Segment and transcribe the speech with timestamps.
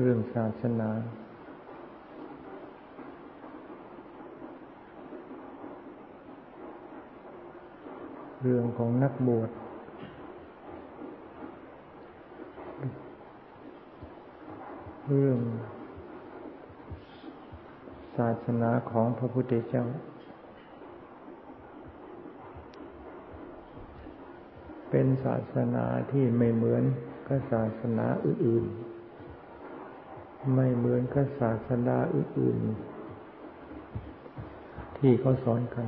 [0.00, 0.90] เรื่องศาสนา
[8.42, 9.50] เรื่องของนักบวช
[15.08, 15.38] เรื่อง
[18.16, 19.84] ศาสนาของพระพุทธเจ้า
[24.90, 26.84] เป็นศาสนาที่ไม่เหมือน
[27.26, 28.93] กับศาสนาอื่นๆ
[30.52, 35.86] ไม่เหมือนกับศาสนาอื่นๆ ที่เขาสอนกัน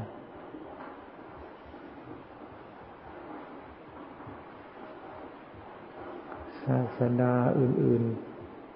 [6.65, 8.03] ศาสนาอื่น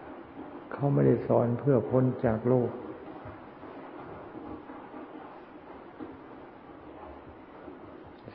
[0.01, 2.71] ๆ เขาไม่ได้สอนเพื่อพ้นจากโลก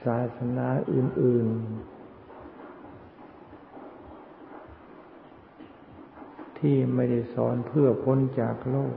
[0.06, 1.95] ศาสนาอื่น ๆ
[6.70, 8.96] ที่ไม่ได้สอนเพื่อพ้นจากโลก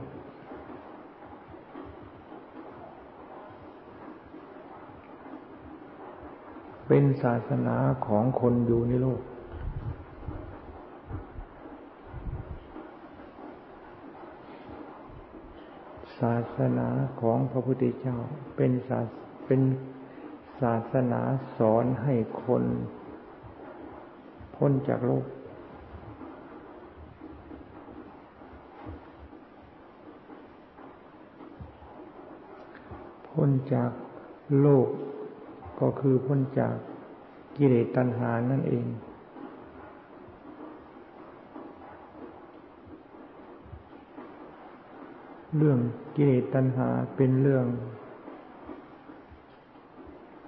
[6.87, 7.75] เป็นศาสนา
[8.07, 9.21] ของคนอยู่ในโลก
[16.19, 16.87] ศาสนา
[17.21, 18.17] ของพระพุทธเจ้า
[18.55, 19.05] เป็นศาส
[19.47, 19.61] เป็น
[20.61, 21.21] ศาสนา
[21.57, 22.63] สอนให้คน
[24.55, 25.25] พ้นจากโลก
[33.39, 33.91] พ้นจาก
[34.61, 34.87] โลก
[35.79, 36.75] ก็คือพ้นจาก
[37.57, 38.85] กิเลสตัณหานั่นเอง
[45.57, 45.79] เรื่อง
[46.15, 47.65] กิเลสตัณหาเป็นเรื่อง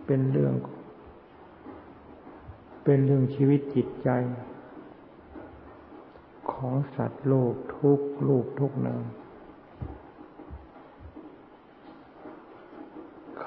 [0.05, 0.53] เป็นเรื่อง
[2.83, 4.09] เป็นเรื่องชีวิตจิตใจ
[6.51, 9.03] ของสัตว์โลกทุกลูกทุกนาม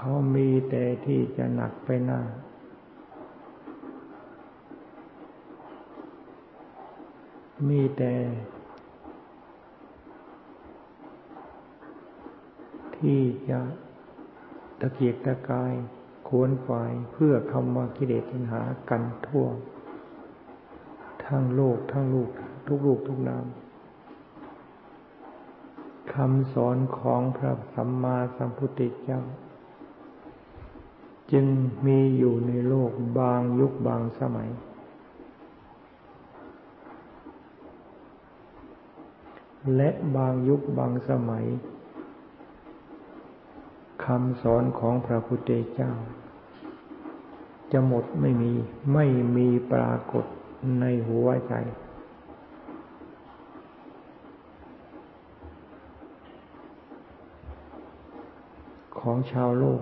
[0.07, 2.21] เขามีแต่ที่จะหนักไปหน้า
[7.69, 8.15] มีแต่
[12.97, 13.61] ที่จะ
[14.81, 15.75] ตะเกียกตะกาย
[16.29, 19.47] ขวนขวายเพื่อคำว่ากิเลสตัณหากันทั่ว
[21.27, 22.31] ทั้งโลกทั้งลูก
[22.67, 23.47] ทุกลูกทุกนาม
[26.15, 29.23] คำสอนของพระสัมมาสัมพุทธเจ้า
[31.35, 31.47] จึง
[31.87, 34.49] มีอยู่ในโลกบางยุคบางสมัย
[39.77, 41.45] และบางยุคบางสมัย
[44.05, 45.93] คำสอนของพระพุทธเจ้า
[47.73, 48.53] จะหมดไม่มี
[48.95, 49.07] ไม่
[49.37, 50.25] มีปรากฏ
[50.81, 51.55] ในหัวใจ
[58.99, 59.81] ของชาวโลก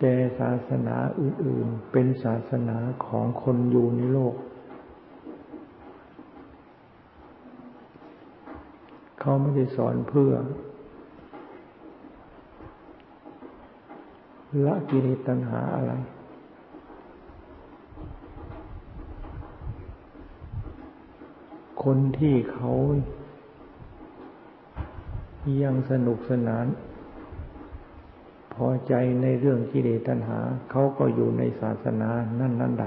[0.00, 4.34] แต่ศาสนาอื่น ๆ เป็นศาสนาของคนอยู่ในโลก
[9.20, 10.32] เขาไม่ได้สอนเพื่อ
[14.66, 15.92] ละกิเลสตัณหาอะไร
[21.84, 22.70] คนที่เขา
[25.62, 26.66] ยังสนุกสนาน
[28.66, 30.38] อใจในเรื่องกิเลสตัณหา
[30.70, 32.08] เขาก็อยู่ในศาสนา
[32.40, 32.84] นั่นนั่นใด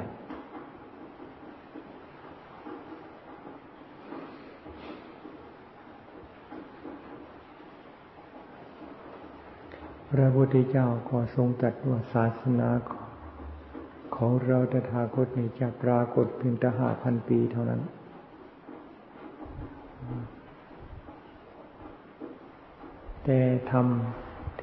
[10.09, 12.69] พระพุทธเจ้าก็ทรงตรัสว่าศาสนา
[14.15, 17.81] ของเราตถาคตนี้จะปรากฏเพียงแต่ห้าพันปีเท่านั้น
[23.23, 23.39] แต่
[23.71, 23.87] ธรรม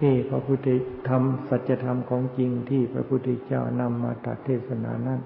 [0.01, 0.69] ที่พระพุทธ
[1.09, 5.21] ธรรมสัจธรรมของจริงที่พระพุทธเจ้านำมาตรัสเทศนานั้น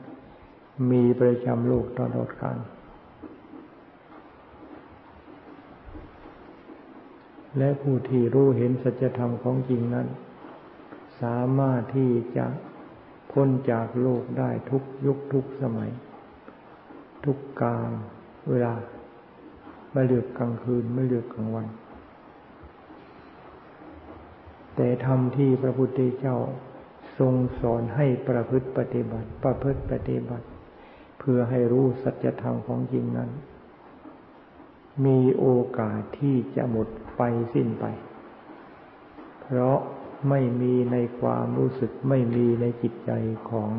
[0.90, 2.58] มีประจำโลกตลอดกาล
[7.58, 10.06] และผู้ที่รู้เห็นสัจธรรมของจริงนั้น
[11.20, 12.46] สามารถที่จะ
[13.32, 15.90] พ้นจากโลกได้ทุกยุคทุกสมัย
[17.24, 17.90] ทุกกาล
[18.50, 18.74] เวลา
[19.92, 21.66] ไม่เลือกกลางคืนไม่เลือกกลางวัน
[24.76, 26.36] แต่ธรรมที่พระพุทธเจ้า
[27.18, 30.46] ทรงสอนให้ประพฤติปฏิบัติ ประพฤติปฏิบัติ
[31.18, 33.30] เพื่อให้รู้สัจธรรมของจริงนั้น
[35.04, 35.46] มีโอ
[35.78, 37.22] กาสที่จะหมดไป
[37.54, 37.84] สิ้นไป
[39.42, 39.78] เพราะ
[40.28, 43.10] ไม่มีในความรู้สึกไม่มีในจิตใจ
[43.50, 43.70] ของ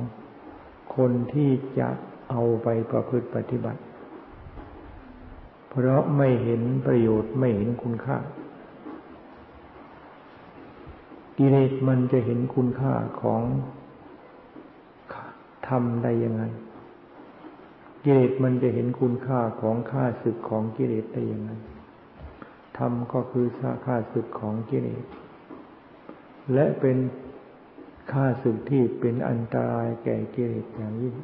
[0.96, 1.90] คนที่จะ
[2.30, 3.82] เอาไปประพฤติปฏิบัติ
[5.70, 8.18] เพราะไม่เห็นประโยชน์ไม่เห็นคุณค่า
[11.38, 13.42] กิเลสมันจะเห็นคุณค่าของ
[15.68, 16.44] ทำได้ยังไง
[18.04, 21.52] กิเลสมันจะเห็นคุณค่าของค่าศึกของกิเลสได้ยังไง
[22.78, 23.48] ธรรมก็คือ
[23.86, 25.04] ค่าศึกของกิเลส
[26.54, 26.98] และเป็น
[28.12, 31.16] ค่าศึกที่เป็นอันตรายแก่กิเลสอย่างยิ่ง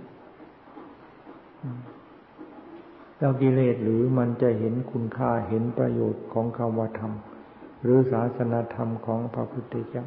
[3.18, 7.14] แล้วกิเลสหรือมันจะเห็นคุณค่าเห็นประโยชน์ของคำว่าธรรม
[7.82, 10.06] หรือศาสนาธรรมของพระพุทธเจ้า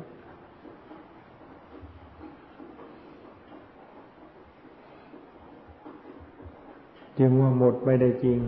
[7.18, 8.40] จึงว่าหมดไปได้จริง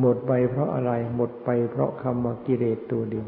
[0.00, 3.26] หมดไปเพราะอะไร หมดไปเพราะคำว่ากิเลสตัวเดียว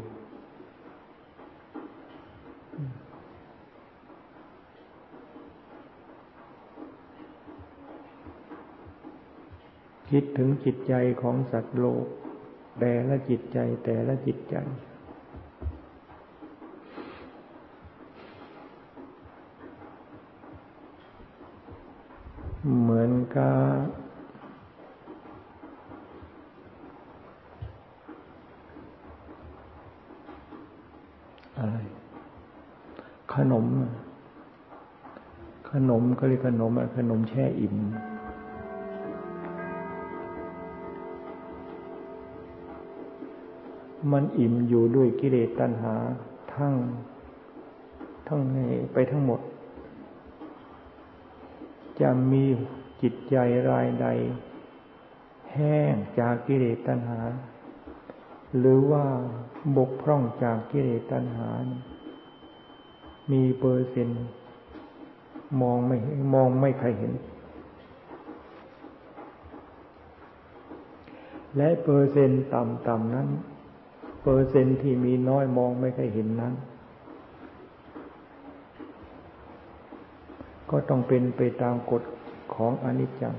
[10.09, 12.05] คิดถึงจิตใจของสัตว์โลก
[12.79, 14.55] แต่ละจิตใจแต่ละจิตใจ
[22.81, 23.85] เหมือนกับ
[31.57, 31.77] อะไร
[33.33, 33.65] ขนม
[35.71, 37.75] ขนมก็เรียกขนมขนมแช่อิ่ม
[44.11, 45.95] มันอิ่มอยู่ด้วยกิเลสตัณหา
[46.53, 46.73] ทั้ง
[48.27, 48.57] ทั้งใน
[48.93, 49.41] ไปทั้งหมด
[52.01, 52.43] จะมี
[53.01, 53.35] จิตใจ
[53.69, 54.07] รายใด
[55.53, 57.21] แห้งจากกิเลสตัณหา
[58.57, 59.05] หรือว่า
[59.77, 61.49] บกพร่องจากกิเลสตัณหา
[63.31, 64.23] มีเปอร์เซ็นต์
[65.61, 65.97] มองไม่
[66.33, 67.13] มองไม่ใครเห็น
[71.57, 73.27] และเปอร์เซ็นต์ต่ำๆนั้น
[74.21, 76.53] เปอร์เซ็นที่มีน้อยมองไม่ค่อยเห็นนั้น
[80.69, 82.03] ก็ต้องเป็นไปตามกฎ
[82.55, 83.35] ของอนิจจัง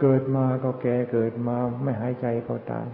[0.00, 2.86] เกิดมาก็แก่เกิดมาไม่หายใจก็ตาย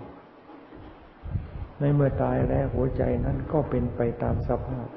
[1.81, 4.89] ในเมื่อตายแล้วหัวใจนั้นก็เป็นไปตามสภาพ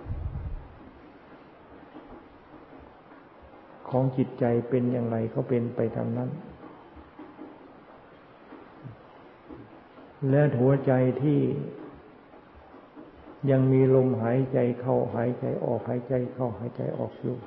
[3.90, 6.30] ของจิตใจเป็นอย่างไรก็เป็นไปตามนั้น
[10.30, 10.92] และหัวใจ
[11.24, 11.40] ที่
[13.50, 17.38] ยังมีลมหายใจเข้าหายใจออกหายใจเข้าหายใจออกอยู่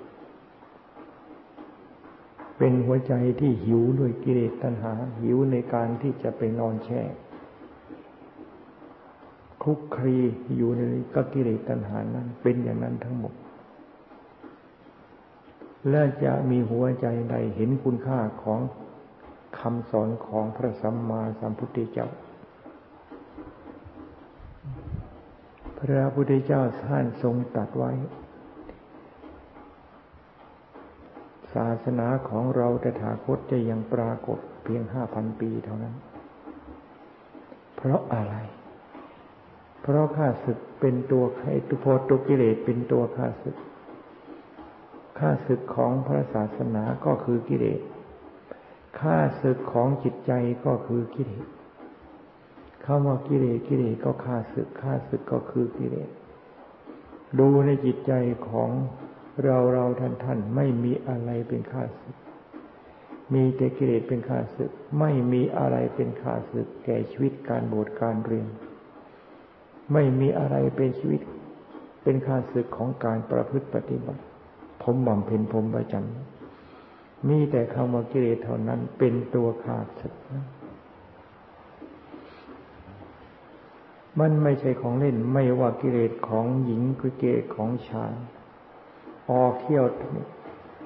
[2.58, 7.02] เป็นหัวใจที่หิวด้วยกิเลสตัณหา หิวในการที่จะไปนอนแช่
[9.62, 10.16] คลุกคลี
[10.56, 10.80] อยู่ใน
[11.14, 13.34] ก็กิเลสตัณหานั้น เป็นอย่างนั้นทั้งหมด
[15.90, 18.60] และจะมีหัวใจใดเห็นคุณค่าของ
[19.58, 22.08] คำสอนของพระสัมมาสัมพุทธเจ้า
[25.82, 27.92] พระพุทธเจ้าท่านทรงตัดไว้
[31.54, 35.94] ศาสนาของเราแต่ถาคตจะยังปรากฏเพียงห้าพันปีเท่านั้น
[37.76, 38.34] เพราะอะไร
[39.82, 43.56] เพราะข้าศึกเป็นตัวใครตุโพตุกิเลสเป็นตัวข้าศึก
[45.18, 47.80] ข้าศึกของพระศาสนาก็คือกิเลส
[49.00, 50.32] ข้าศึกของจิตใจ
[50.66, 51.46] ก็คือกิเลส
[52.84, 56.10] คำว่ากิเลสกิเลสก็ฆ่าศึกฆ่าศึกก็คือกิเลส
[57.38, 58.12] ดูในจิตใจ
[58.48, 58.70] ของ
[59.44, 62.16] เราเราท่านท่านไม่มีอะไรเป็นข้าศึก
[63.34, 64.70] มีแต่กิเลสเป็นข้าศึก
[65.00, 68.48] ไม่มีอะไรเป็นข้าศึก แก่ชีวิตการบวชการเรียน
[69.92, 71.20] ไม่มีอะไรเป็นชีวิต
[72.02, 74.22] เป็นข้าศึกของการประพฤติปฏิบัติ
[74.82, 80.44] ผมบำเพ็ญผมประจำมีแต่คำว่ากิเลสเท่านั้นเป็นตัวขาศึกนะ
[84.20, 88.12] มันไม่ใช่ของเล่นไม่ว่ากิเลสของหญิงคือกิเลสของชาย
[89.30, 89.84] ออกเที่ยว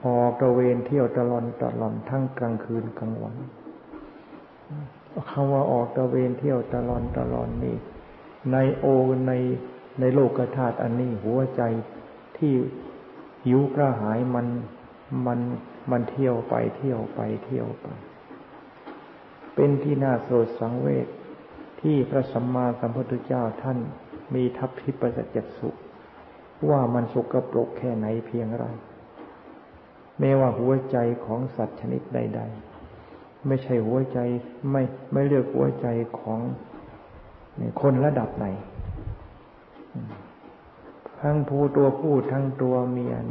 [0.06, 3.37] ออกตะเวนเที่ยวตลอนตลอนทั้งกลางคืนกลางวัน
[5.30, 7.76] คำว่าออกตะเวนเที่ยวตลอนตลอนนี่
[8.52, 8.87] ในโอ
[9.26, 9.33] ใน
[10.00, 11.62] ในโลกธาตุอันนี้หัวใจ
[12.37, 12.52] ที่
[13.45, 14.47] หิวกระหายมัน
[15.26, 15.38] มัน
[15.90, 17.87] มันเที่ยวไปเที่ยวไปเที่ยวไป
[19.54, 21.06] เป็นที่น่าโศกสังเวช
[21.80, 23.78] ที่พระสัมมาสัมพุทธเจ้าท่าน
[24.35, 25.68] มีทัพทิปสัจจสุ
[26.71, 28.64] ว่ามันสกปรกแค่ไหนเพียงไร
[30.21, 32.42] แม้ว่าหัวใจของสัตว์ชนิดใด
[32.95, 34.18] ๆ ไม่ใช่หัวใจ
[34.71, 35.87] ไม่ไม่เลือกหัวใจ
[36.21, 36.40] ของ
[37.80, 38.47] คนระดับไหน
[41.21, 43.26] ทั้งผู้ตัวผู้ทั้งตัวเมียน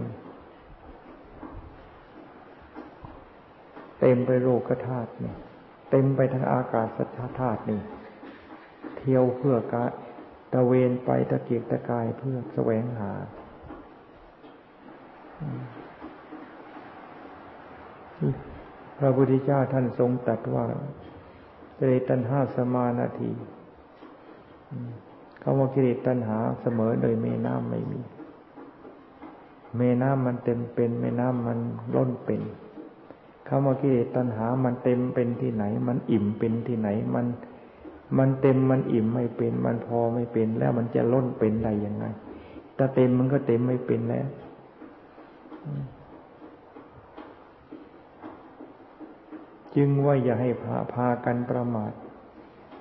[3.99, 5.33] เต็มไปโลกธาตุนี่
[5.89, 7.09] เต็มไปทั้งอากาศสัจ
[7.39, 7.81] ธาตุนี่
[8.97, 9.85] เที่ยวเพื่อกะ
[10.53, 13.11] ตะเวนไปตะเกียกตะกายเพื่อแสวงหา
[18.97, 20.65] พระพุทธเจ้าท่านทรงตรัสว่า
[21.77, 23.31] กิเลสตัณหาสมานาที
[25.41, 28.01] คำว่ากิเลสตัณหาเสมอโดยเมน้ำไม่มี
[29.77, 31.59] เมน้ำมันเต็มเป็น เมน้ำมัน
[31.95, 32.41] ล้นเป็น
[33.47, 37.25] คำว่ากิเลสตัณหามันเต็มเป็นที่ไหน มันอิ่มเป็นที่ไหน มัน
[38.17, 42.05] มันเต็มมันอิ่มไม่เป็น มันพอไม่เป็น แล้วมันจะล้นเป็นได้ยังไง
[42.77, 44.27] ถ้าเต็มมันก็เต็มไม่เป็นแล้ว
[49.75, 51.93] จึงว่าอย่าให้พาพากันประมาท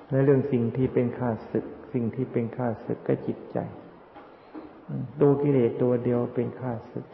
[0.09, 3.57] ในเรื่องสิ่งที่เป็นข้าศึก สิ่งที่เป็นข้าศึกก็จิตใจ
[5.21, 7.05] ตัวกิเลสตัวเดียวเป็นข้าศึก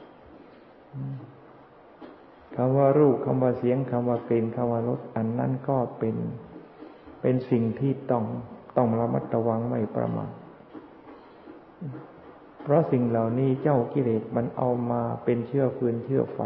[2.56, 6.15] คำว่ารูปคำว่าเสียงคำว่ากลิ่นคำว่ารสอันนั้นก็เป็น
[7.21, 8.23] เป็นสิ่งที่ต้อง
[8.77, 10.31] ต้องระมัดระวังไม่ประมาท
[12.63, 16.39] เพราะสิ่งเหล่านี้เจ้ากิเลสมันเอามาเป็นเชื้อฟืนเชื้อไฟ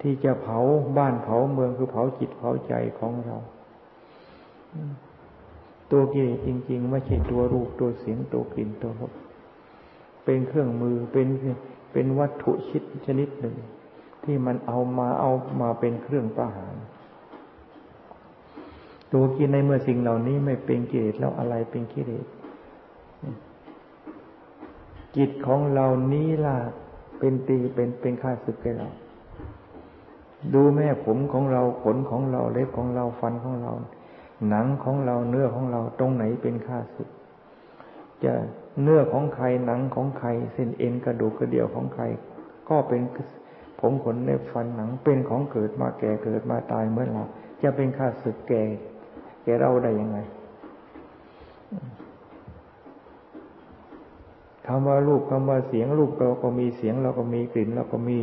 [0.00, 0.58] ที่จะเผา
[0.98, 3.36] บ้านเผาเมืองคือเผาจิตเผาใจของเรา
[5.90, 9.12] ตัวกิเลสจริง ๆ ไม่ใช่ตัวรูปตัวเสียงตัวกลิ่นตัวรส
[10.24, 11.28] เป็นเครื่องมือเป็น
[11.92, 13.56] เป็นวัตถุชิดชนิดหนึ่ง
[14.24, 15.30] ที่มันเอามาเอา
[15.60, 16.74] มาเป็นเครื่องประหาร
[19.12, 22.26] ตัวกินในเมื่อสิ่งเหล่านี้ไม่เป็นกิเลสแล้วอะไรเป็นกิเลส
[25.16, 26.56] จิตของเรานี้ล่ะ
[27.18, 28.88] เป็นตีเป็นเป็นข้าศึกแก่เรา
[30.54, 33.72] ดูแม่ผมของเราขนของเราเล็บของเราฟันของเรา
[34.48, 37.08] หนังของเราเนื้อของเราตรงไหนเป็นข้าศึก
[38.24, 38.32] จะ
[38.82, 42.04] เนื้อของใครหนังของใครเส้นเอ็นกระดูกกระเดี่ยวของใคร
[42.68, 43.00] ก็เป็น
[43.80, 47.24] ผมขนเล็บฟันหนังเป็นของเกิดมาแก่เกิดมาตายเมื่อเรา
[47.62, 48.62] จะเป็นข้าศึกแก่
[49.42, 50.18] แก่เราได้ยังไง
[54.66, 58.18] คำว่ารูปคำว่าเสียงรูปเราก็มีเสียงเราก็มีกลิ่นเราก็มี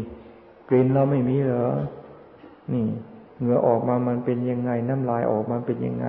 [0.70, 1.68] กลิ่นเราไม่มีเหรอ
[2.74, 2.86] นี่
[3.40, 6.06] เหงื่อออกมามันเป็นยังไง น้ำลายออกมาเป็นยังไง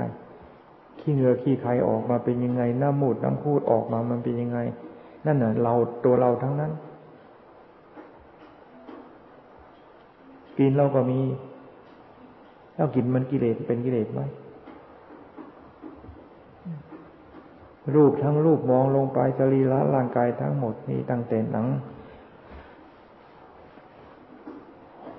[0.98, 4.58] ขี้เหงื่อขี้ไขออกมาเป็นยังไง น้ำมูดน้ำพูดออกมามันเป็นยังไง
[5.26, 5.74] นั่นน่ะ เรา
[6.04, 6.72] ตัวเราทั้งนั้น
[10.58, 11.20] กินเราก็มี
[12.74, 14.20] แล้วกินมันกิเลสเป็นกิเลสไหม
[17.94, 21.66] รูปทั้งรูปมองลงไปสรีระร่างกายทั้งหมดนี่ตั้งแต่หนัง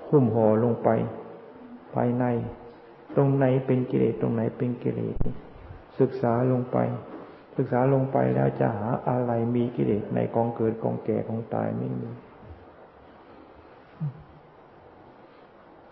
[0.08, 0.88] หุ้มห่อลงไป
[1.94, 2.24] ภายใน
[3.16, 5.16] ตรงไหนเป็นกิเลสตรงไหนเป็นกิเลส
[6.00, 6.76] ศึกษาลงไป
[7.56, 12.08] ศึกษาลงไปแล้วจะหาอะไรมีกิเลสในกองเกิดกองแก่กองตายไม่มี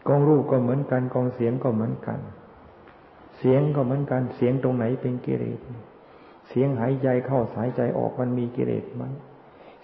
[0.09, 2.21] กองรูปก็เหมือนกันกองเสียงก็เหมือนกัน
[3.39, 5.59] เสียงก็เหมือนกันเสียงตรงไหนเป็นกิเลส
[6.49, 9.03] เสียงหายใจเข้าสายใจออกมันมีกิเลสไหม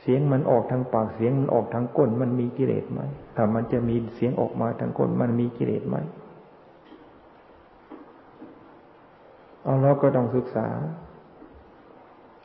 [0.03, 3.01] เสียงมันออกทางปากเสียงมันออกทางก้น มันมีกิเลสไหม
[3.37, 5.97] ถ้ามันจะมีเสียงออกมาทางก้น มันมีกิเลสไหม
[9.63, 10.67] เอาเราก็ต้องศึกษา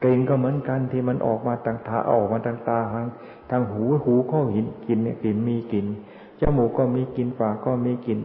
[0.04, 3.08] กลิ่นก็เหมือนกันที่มันออกมาทางตาออกมาทางตาทาง
[3.50, 5.86] ทางหูหูก็หินกินเนี่ยกลิ่นมีกลิ่น
[6.42, 8.20] จมูกก็มีกลิ่นปากก็มีกลิ่น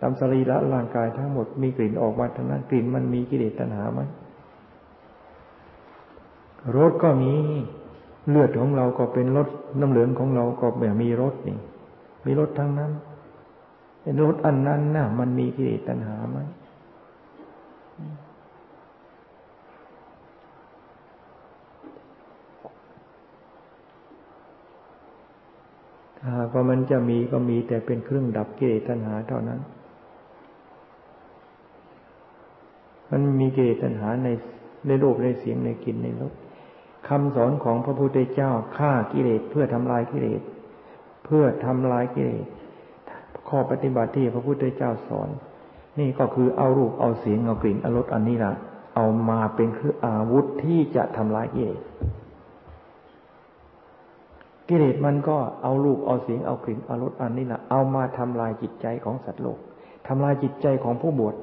[0.00, 4.00] ตามสรีระร่างกายทั้งหมดมีกลิ่นออกมาทั้งนั้นกลิ่นมันมีกิเลสตัณหาไหม
[6.76, 7.32] รสก็มี
[8.28, 9.48] เลือดของเราก็เป็นรส
[9.80, 11.58] น้ำเหลืองของเราก็แบบมีรสนี่
[12.26, 12.92] มีรสทั้งนั้น
[14.22, 16.38] รสอันนั้นน่ะ มันมีกิเลสตัณหาไหม
[26.28, 29.60] หากว่ามันจะมีก็มีแต่เป็นเครื่องดับกิเลสตัณหาเท่านั้น
[33.10, 34.28] มันมีกิเลสตัณหาใน
[34.86, 36.32] ในรูปในเสียงในกลิ่นในรส
[37.08, 40.42] คำสอนของพระพุทธเจ้าฆ่ากิเลสเพื่อทำลายกิเลส
[41.24, 42.46] เพื่อทำลายกิเลส
[43.48, 45.28] ข้อปฏิบัติที่พระพุทธเจ้าสอน
[45.98, 48.52] นี่ก็คือเอารูปเอาเสียงเอากลิ่นเอารสอันนี้ละ
[48.96, 51.80] เอามาเป็นคืออาวุธที่จะทำลายกิเลส
[54.68, 59.58] กิเลสมันก็เอารูปเอาเสียงเอากลิ่นเอารสอันนี้แหละเอามาทำลายจิตใจของสัตว์โลก
[60.08, 61.34] ทำลายจิตใจของผู้บวช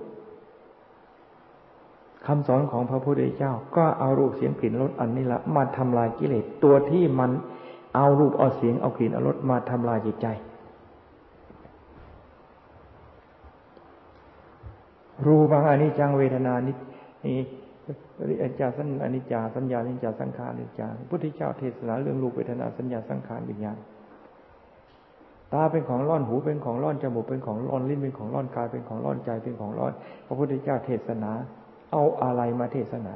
[2.27, 7.31] คำสอนของพระพุทธเจ้า ก็เอารูปเสียงกลิ่นรสอันนี้ละมาทำลายกิเลสตัวที่มัน
[7.95, 10.27] เอารูปเอาเสียงเอากลิ่นเอารสมาทำลายจิตใจ
[15.25, 16.71] รูปังอนิจจังเวทนานิ
[17.25, 17.37] นี่
[18.19, 23.77] อนิจจาสัญอนิจจาสัญญาอนิจจาสังขารอนิจจาพุทธเจ้าเทศนาเรื่องรูปเวทนาสัญญาสังขารวิญญาณ
[25.53, 29.93] ตาเป็นของร่อนหูเป็นของร่อนจมูกเป็นของร่อนลิ้นเป็นของร่อนกายเป็นของร่อนใจเป็นของร่อน
[30.27, 31.31] พระพุทธเจ้าเทศนา
[31.91, 33.15] เอาอะไรมาเทศนา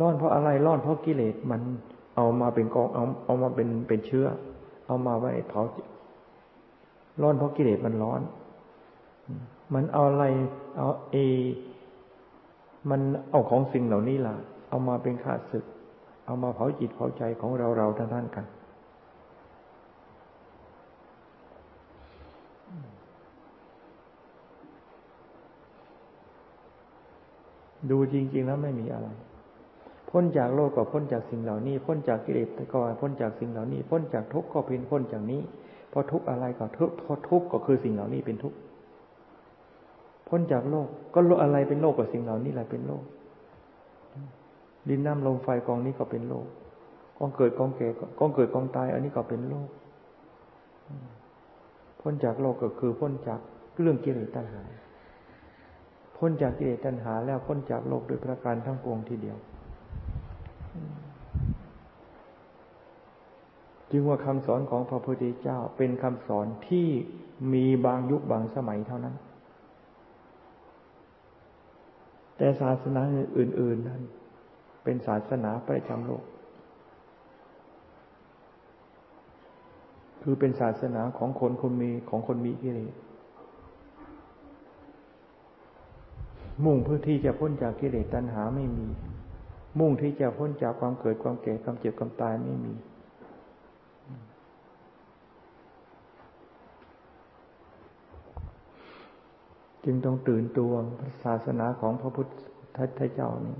[0.00, 1.60] ร่อนเพราะอะไรร่อนเพราะกิเลสมัน
[2.16, 4.26] เอามาเป็นกองเอาเอามาเป็นเป็นเชื้อ
[4.86, 5.62] เอามาไว้เผา
[7.22, 8.20] ร้อนเพราะกิเลสมันร้อน
[9.74, 10.24] มันเอาอะไร
[10.76, 11.16] เอาเอ
[12.90, 14.34] มันเอาของสิ่งเหล่านี้ล่ะ
[14.68, 15.64] เอามาเป็นข้าศึก
[16.26, 18.46] เอามาเผาจิตเผาใจของเราเราท่านท่านกัน
[27.90, 29.08] ดูจริง ๆ แล้วไม่มีอะไร
[30.10, 35.40] พ้นจากโลกก็พ้นจากสิ่งเหล่านี้ พ้นจากกิเลสก็พ้นจากสิ่งเหล่านี้ พ้นจากทุกข์ก็เป็นพ้นจากนี้
[35.92, 38.58] พอทุกข์อะไรก็ทุกข์พอทุกข์ก็คือสิ่งเหล่านี้เป็นทุกข์
[40.28, 43.02] พ้นจากโลก ก็โลกอะไรเป็นโลกกับสิ่งเหล่านี้แหละเป็นโลก
[44.88, 46.46] ดินน้ำลมไฟกองนี้ก็เป็นโลก
[47.18, 47.88] กองเกิดกองแก่
[48.18, 49.68] กองเกิดกองตาย อันนี้ก็เป็นโลก
[52.00, 53.40] พ้นจากโลกก็คือพ้นจาก
[53.80, 54.62] เรื่องกิเลสตัณหา
[56.16, 59.36] พ้นจากกิเลสตัณหา แล้วพ้นจากโลกโดยประการทั้งปวงทีเดียว
[63.90, 66.88] จึงว่าคำสอนของพระพุทธเจ้าเป็นคำสอนที่
[67.52, 69.16] มีบางยุคบางสมัยเท่านั้น
[72.36, 73.00] แต่ศาสนา
[73.38, 74.02] อื่น ๆนั้น
[74.84, 76.24] เป็นศาสนาประจำโลก
[80.22, 82.94] คือเป็นศาสนาของคนคนมีของคนมีกิเลส
[86.64, 88.88] มุ่งเพื่อที่จะพ้นจากกิเลสตัณหาไม่มี
[89.78, 92.74] มุ่งที่จะพ้นจากความเกิดความแก่ความเจ็บความตายไม่มี
[99.84, 100.72] จึงต้องตื่นตัว
[101.24, 102.26] ศาสนาของพระพุท
[102.98, 103.56] ธเจ้านี้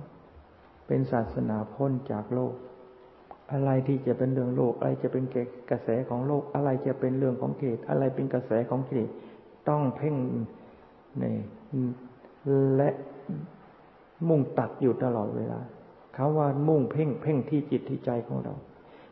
[0.86, 2.54] เป็นศาสนาพ้นจากโลก
[3.52, 5.24] อะไรที่จะเป็นเรื่องโลก อะไรจะเป็น
[5.70, 9.08] กระแสของโลก อะไรจะเป็นเรื่องของเกตอะไรเป็นกระแสของเกต
[9.68, 10.16] ต้องเพ่ง
[11.20, 11.24] ใน
[12.76, 12.88] และ
[14.28, 15.60] มุ่งตัดอยู่ตลอดเวลา
[16.16, 18.54] คำว่ามุ่งเพ่งเพ่งที่จิตที่ใจของเรา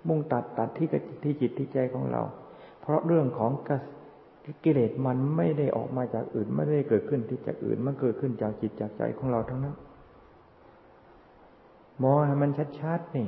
[0.08, 0.88] มุ่งตัดตัดที่
[1.22, 2.22] ที่จิตที่ใจของเรา
[2.80, 3.52] เพราะเรื่องของ
[4.64, 9.76] กิเลสมันไม่ได้ออกมาจากอื่น ไม่ได้เกิดขึ้นที่จากอื่น มันเกิดขึ้นจากจิตจากใจของเราทั้งนั้น
[12.02, 13.26] มองให้มันชัดๆนี่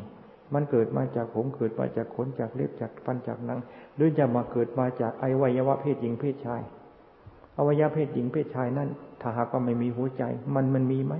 [0.54, 3.58] มันเกิดมาจากผมเกิดมาจากขนจากเล็บจากฟันจากหนัง
[3.96, 6.62] หรือจะมาเกิดมาจากไอวัยวะเพศหญิงเพศชาย
[7.58, 8.88] อวัยวะเพศหญิงเพศชายนั่น
[9.20, 10.22] ถ้าหากว่าไม่มีหัวใจ
[10.54, 11.14] มันมันมีไหม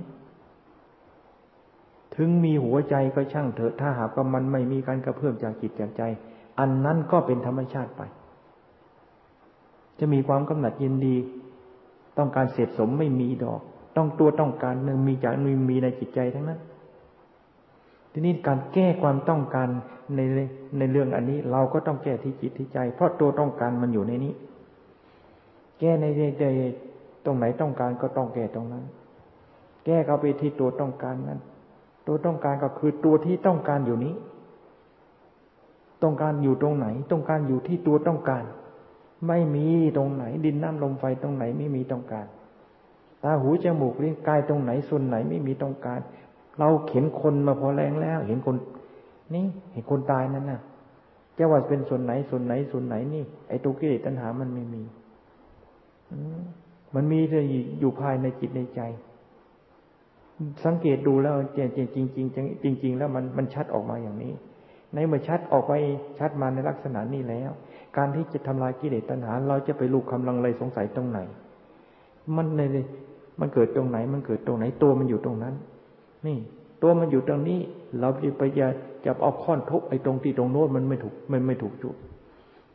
[2.15, 6.01] ถึงมีหัวใจก็ช่างเถอะ ถ้าหากว่ามันไม่มีการกระเพื่อมจากจิตจากใจ
[6.59, 8.01] อันนั้นก็เป็นธรรมชาติไป
[9.99, 11.15] จะมีความกำหนัดยินดี
[12.17, 13.61] ต้องการเสพสมไม่มีดอก
[13.97, 16.59] ต้องตัวต้องการหนึ่งมีจากมีมีในจิตใจทั้งนั้น
[18.11, 19.67] ทีนี้การแก้ความต้องการ
[20.15, 20.19] ใน
[20.77, 24.33] ในเรื่องอันนี้ เราก็ต้องแก้ที่จิตที่ใจ เพราะตัวต้องการมันอยู่ในนี้
[25.79, 26.05] แก้ใน
[26.39, 26.43] ใจ
[27.25, 28.83] ตรงไหนต้องการก็ต้องแก้ตรงนั้น
[29.85, 31.39] แก้เข้าไปที่ตัวต้องการนั้น
[32.07, 34.13] ตัวต้องการก็คือตัวที่ต้องการอยู่นี้
[36.03, 38.43] ต้องการอยู่ตรงไหน ต้องการอยู่ที่ตัวต้องการ
[39.27, 42.25] ไม่มีตรงไหน ดินน้ำลมไฟตรงไหนไม่มีต้องการ
[43.23, 45.99] ตาหูจมูกลิ้นกายตรงไหนส่วนไหนไม่มีต้องการ
[46.59, 48.55] เราเห็นคนมาพอแรงแล้ว เห็นคน
[49.33, 50.61] นี่ เห็นคนตายนั่นน่ะ
[51.37, 54.83] จะว่าเป็นส่วนไหนส่วนไหนส่วนไหนนี่ไอ้ตัวกิเลสตัณหามันไม่มี
[56.95, 57.39] มันมีแต่
[57.79, 58.81] อยู่ภายในจิตในใจ
[60.65, 62.27] สังเกตดูแล้วจริงจริงจริง
[62.63, 64.33] จริงจริงแล้วมันมันชัดออกมาอย่างนี้
[64.93, 65.73] ในเมื่อชัดออกไป
[66.19, 67.51] ชัดมาในลักษณะนี้แล้ว
[67.97, 71.19] การที่จะทำลายกิเลสตัณหา เราจะไปลูกคำลังเลยสงสัยตรงไหน
[72.35, 72.61] มันใน
[73.39, 75.55] มันเกิดตรงไหน มันเกิดตรงไหนตัวมันอยู่ตรงนั้น
[76.27, 76.37] นี่
[76.81, 77.59] ตัวมันอยู่ตรงนี้
[77.99, 78.67] เราจะไปจะ
[79.05, 81.95] จะเอาค้อนทุบไอ้ตรงที่ตรงโน้นมันไม่ถูกมันไม่ถูกจุด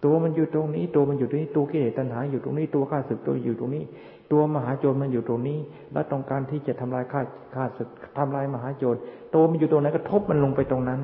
[0.04, 3.84] ตัวมันอยู่ตรงนี้ ตัวมันอยู่ตรงนี้ตัวกิเลสตัณหาอยู่ตรงนี้ตัวข้าศึกตัวอยู่ตรงนี้
[4.32, 5.58] ตัวมหาโจรมันอยู่ตรงนี้
[5.92, 7.20] และต้องการที่จะทำลายข้า
[7.54, 7.88] ข้าศึก
[8.18, 8.98] ทำลายมหาโจร
[9.34, 11.00] ตัวมันอยู่ตรงไหนก็ทบมันลงไปตรงนั้น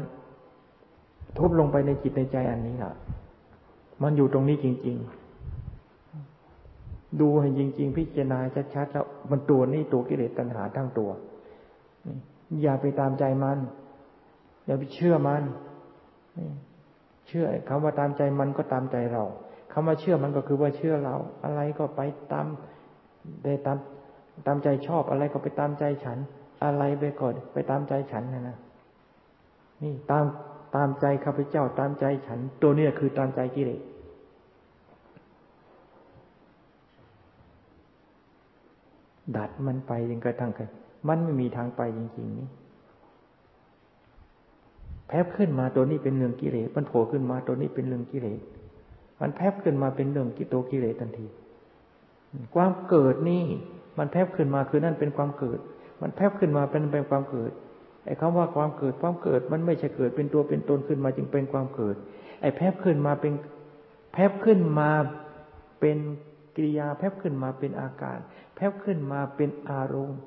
[1.39, 2.93] ทบลงไปในจิตในใจอันนี้ล่ะ
[4.03, 4.97] มันอยู่ตรงนี้จริง
[6.25, 8.39] ๆ ดูให้จริง ๆ พิจารณา
[8.75, 11.11] ชัดๆแล้วมันตัวนี้ตัวกิเลสตัณหาทั้งตัว
[12.63, 13.59] อย่าไปตามใจมัน
[14.67, 15.43] อย่าไปเชื่อมัน
[17.29, 19.25] เชื่อคำว่าตามใจมันก็ตามใจเรา
[19.73, 22.01] คำว่าเชื่อมันก็คือว่าเชื่อเรา อะไรก็ไป
[22.33, 22.47] ตาม
[23.45, 23.79] ได้ตาม
[24.47, 26.19] ตามใจชอบอะไรก็ไปตามใจฉัน
[26.65, 28.57] อะไรไปก่อนไปตามใจฉันนะนะ
[29.83, 30.25] นี่ตาม
[30.77, 33.81] ตามใจข้าพเจ้าตามใจฉัน ตัวนี้คือตามใจกิเลส
[39.37, 40.69] ดัดมันไปยังกระทั่งกัน
[41.09, 42.49] มันไม่มีทางไปจริงๆนี่
[45.09, 48.41] แพบขึ้นมาตัวนี้เป็นเรื่องกิเลสมันโผล่ขึ้นมาตัวนี้เป็นเรื่องกิเลส
[49.21, 51.27] มันแพบขึ้นมาเป็นเรื่องกิโตกิเลสทันที
[52.55, 53.45] ความเกิดนี่
[53.99, 55.59] มันแพบขึ้นมาคือนั่นเป็นความเกิด
[56.03, 57.53] มันแพบขึ้นมาเป็นเป็นความเกิด
[58.05, 61.97] ไอ้คำว่าความเกิดความเกิด มันไม่ใช่เกิดเป็นตัวเป็นตนขึ้นมาจึงเป็นความเกิด
[62.43, 63.33] ไอ้แพบขึ้นมาเป็น
[64.13, 64.91] แพบขึ้นมา
[65.81, 65.99] เป็น
[66.55, 68.19] กิริยาแพบขึ้นมาเป็นอาการ
[68.57, 70.19] แพบขึ้นมาเป็นอารมณ์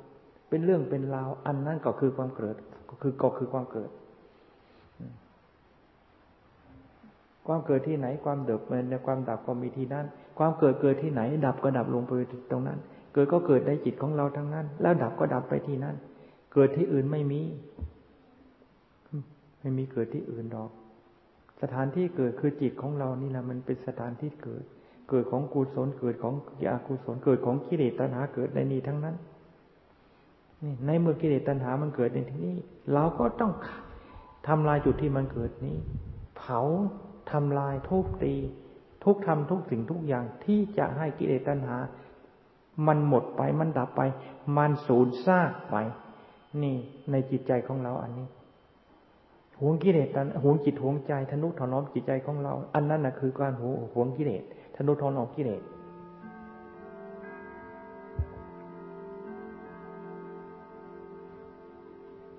[0.50, 2.56] เป็นเรื่องเป็นราว อันนั้นก็คือความเกิด
[2.90, 3.90] ก็คือก็คือความเกิด
[7.48, 10.06] ความเกิดที่ไหนความเดับในความดับก็มีที่นั่น
[10.38, 12.12] ความเกิดเกิดที่ไหน ดับก็ดับลงไป
[12.52, 12.80] ตรงนั้น
[13.14, 15.96] เกิดก็เกิดในจิตของเราทั้งนั้น แล้วดับก็ดับไปที่นั่น
[16.54, 17.42] เกิดที่อื่นไม่มี
[19.60, 20.70] ไม่มีเกิดที่อื่นหรอก
[21.62, 24.64] สถานที่เกิดคือจิตของเรานี่แหละมันเป็นสถานที่เกิด
[25.10, 26.34] เกิดของกุศลเกิดของ
[26.72, 29.16] อกุศลเกิดของกิเลสตัณหาเกิดในนี้ทั้งนั้น
[30.64, 32.56] นี่ในเมื่อกิเลสตัณหามันเกิดในที่นี้
[32.94, 33.52] เราก็ต้อง
[34.48, 35.76] ทำลายจุดที่มันเกิดนี้
[36.38, 36.60] เผา
[37.32, 38.36] ทำลายทุบตี
[39.04, 41.78] ทุกทำทุกสิ่งทุกอย่างที่จะให้กิเลสตัณหา
[42.88, 44.02] มันหมดไปมันดับไป
[44.58, 45.76] มันสูญซากไป
[46.64, 46.78] นี่
[47.12, 48.28] ในจิตใจของเราอันนี้
[49.60, 54.44] หวงกิเลสตันหวงจิตหวงใจทนุถนอมจิตใจของเรา อันนั้นนะคือการหวงหวงกิเลส
[54.76, 55.64] ทนุถนอมกิเลส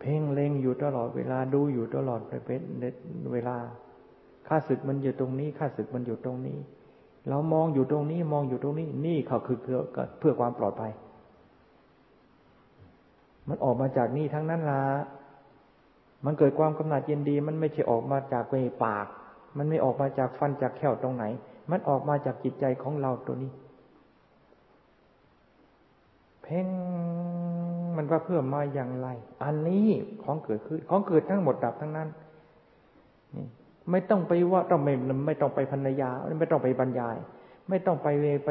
[0.00, 2.62] เพ่งเล็งอยู่ตลอดเวลาดูอยู่ตลอดไปเป็น
[3.32, 3.56] เวลา
[4.48, 6.58] ข้าศึกมันอยู่ตรงนี้ข้าศึกมันอยู่ตรงนี้
[7.28, 9.78] เรามองอยู่ตรงนี้มองอยู่ตรงนี้ นี่เขาคือเพื่อ
[10.18, 10.92] เพื่อความปลอดภัย
[13.48, 14.82] มันออกมาจากนี่ทั้งนั้นละ
[16.24, 19.06] มันเกิดความกำหนัดเย็นดี มันไม่ใช่ออกมาจากเวปาก
[19.56, 21.24] มันไม่ออกมาจากฟันจากแขวตรงไหน
[21.70, 23.52] มันออกมาจากจิตใจของเราตัวนี้
[26.42, 26.66] เพ่ง
[27.96, 29.08] มันว่าเพื่อมาอย่างไร
[29.42, 29.88] อันนี้
[30.22, 32.08] ของเกิดขึ้น ของเกิดทั้งหมดดับทั้งนั้น
[33.36, 33.46] นี่
[33.90, 34.94] ไม่ต้องไปว่าต้องไม่
[35.26, 37.16] ไม่ต้องไปพันยา ไม่ต้องไปบรรยาย
[37.68, 38.08] ไม่ต้องไป
[38.46, 38.50] ไป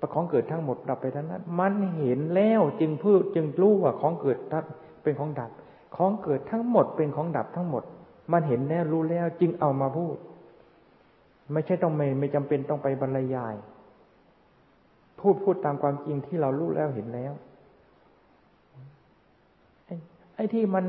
[0.00, 4.58] ประของเกิดทั้งหมดดับไปทั้งนั้น มันเห็นแล้วจึงพูดจึงรู้ว่าของเกิดทั
[5.02, 5.50] เป็นของดับ
[5.96, 7.84] ของเกิดทั้งหมดเป็นของดับทั้งหมด
[8.32, 10.16] มันเห็นแล้วรู้แล้วจึงเอามาพูด
[11.52, 13.54] ไม่ใช่ต้องไม่ไม่จำเป็นต้องไปบรรยาย
[15.20, 17.32] พูดพูดตามความจริงที่เรารู้แล้วเห็นแล้ว
[20.36, 20.86] ไอ้ที่มัน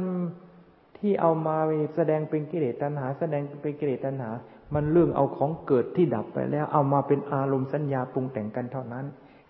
[1.06, 1.58] ที่เอามา
[1.96, 4.30] แสดงเป็นกิเลสตัณหา แสดงเป็นกิเลสตัณหา
[4.74, 9.06] มันเรื่องเอาของเกิดที่ดับไปแล้วเอามาเป็นอารมณ์สัญญาปรุงแต่งกันเท่านั้น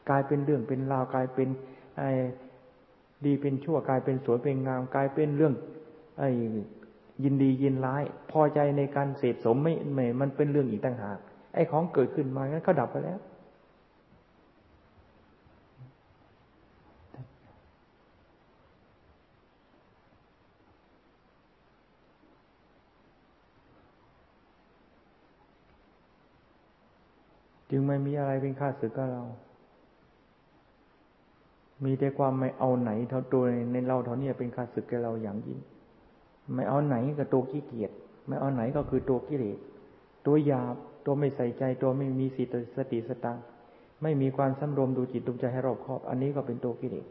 [0.10, 1.48] กลายเป็นเรื่องเป็นราวกลายเป็น
[1.98, 2.10] ไอ้
[3.26, 5.54] ดีเป็นชั่วกลายเป็นสวยเป็นงามกลายเป็นเรื่อง
[6.20, 6.30] ไอ้
[7.24, 11.18] ยินดียินร้าย พอใจในการเสพสมไม่ไม่มันเป็นเรื่องอีกต่างหาก
[11.54, 13.20] ไอ้ของเกิดขึ้นมางั้นเขาดับไปแล้ว
[27.69, 29.23] จึงไม่มีอะไรเป็นค่าศึกกับเรา
[31.84, 35.60] มีแต่ความไม่เอาไหนเท่าตัวในเราเท่านี้เป็นค่าศึกกับเราอย่างยิ่ง
[36.54, 37.91] ไม่เอาไหนก็ตัวขี้เกียจ
[38.28, 39.58] ไม่เอาไหนก็คือตัวกิเลส
[40.25, 40.75] ตัวหยาบ
[41.06, 43.38] ตัวไม่ใส่ใจ ตัวไม่มีสติสติสตัง
[44.01, 47.06] ไม่มีความสำรวมดูจิตดูใจให้รอบคอบ อันนี้ก็เป็นตัวกิเลส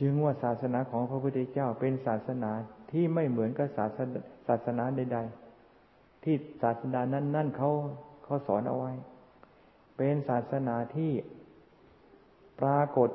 [0.00, 2.50] จึงว่าศาสนาของพระพุทธเจ้าเป็นศาสนา
[2.90, 5.43] ที่ไม่เหมือนกับศาสนาศาสนาใดๆ
[6.24, 7.70] ที่ศาสนานั้นนั่นเขา
[8.24, 8.92] เขาสอนเอาไว้
[9.96, 11.10] เป็นศาสนาที่
[12.60, 13.10] ปรากฏ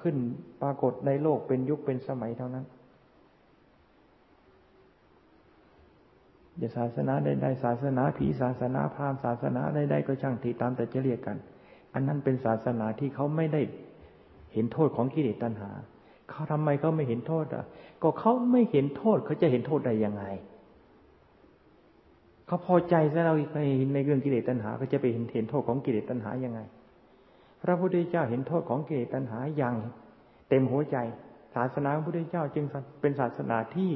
[0.00, 0.16] ขึ้น
[0.62, 2.64] ปรากฏในโลกเป็นยุคเป็นสมัยเท่านั้น
[6.58, 11.36] อย่าศาสนาใดๆศาสนาผีศาสนาพราหมณ์ศาสนาใดๆก็ช่างที่ตามแต่จะเรียกกัน
[11.94, 13.62] อันนั้นเป็นศาสนาที่เขาไม่ได้
[14.52, 15.70] เห็นโทษของกิเลสตัณหา
[16.30, 17.64] เขาทำไมเขาไม่เห็นโทษอะ
[18.02, 20.24] ก็เขาไม่เห็นโทษเขาจะเห็นโทษได้ยังไง
[22.46, 23.60] เขาพอใจซะเราใน
[23.94, 26.60] ในเรื่องกิเลสตัณหาเขาจะไปเห็นเห็นโทษของกิเลสตัณหายังไง
[27.62, 29.74] พระพุทธเจ้าเห็นโทษของกิเลสตัณหาอย่าง
[30.48, 30.96] เต็มหัวใจ
[31.54, 32.64] ศาสนาของพระพุทธเจ้าจึง
[33.00, 33.90] เป็นศาสนาที่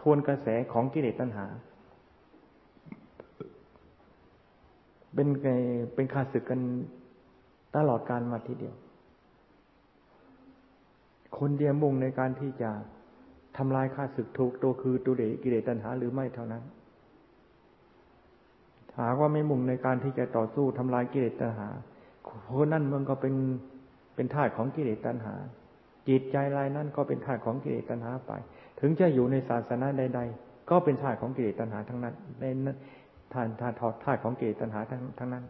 [0.00, 1.46] ทวนกระแสของกิเลสตัณหา
[5.14, 5.48] เป็นไง
[5.94, 6.60] เป็นขาดศึกกัน
[7.76, 8.74] ตลอดการมาทีเดียว
[11.38, 12.70] คนเดียวมุ่งในการที่จะ
[13.56, 16.62] ทำลายข้าศึกถูกตัวคือตัวเดกิเลสตัณหาหรือไม่เท่านั้น
[18.98, 21.68] หากว่าไม่มุ่งในการที่จะต่อสู้ทำลายกิเลสตัณหา
[22.54, 23.34] คนนั่นมันก็เป็น
[24.14, 25.34] เป็นธาตุของกิเลสตัณหา
[26.08, 28.32] จิตใจรายนั้นก็เป็นธาตุของกิเลสตัณหาไป
[28.80, 32.44] ถึงจะอยู่ในศาสนาใด ๆ ก็เป็นธาตุของกิเลสตัณหาทั้งนั้นใน
[33.32, 35.44] ธาตุธาตุธาตุของกิเลสตัณหาทั้งทั้งนั้น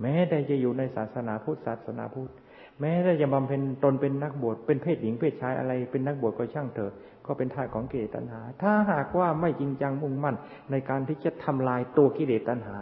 [0.00, 2.32] แม้แต่จะอยู่ในศาสนาพุทธศาสนาพุทธ
[2.80, 6.92] แม้แต่จะบำเพ็ญตนเป็นนักบวชเป็นเพศหญิงเพศชายอะไรเป็นนักบวชก็ช่างเถอะ
[7.26, 10.36] ก็เป็นท่าของกิเลสตัณหา ถ้าหากว่าไม่จริงจังมุ่งมั่น
[10.70, 12.78] ในการที่จะทำลายตัวกิเลสตัณหา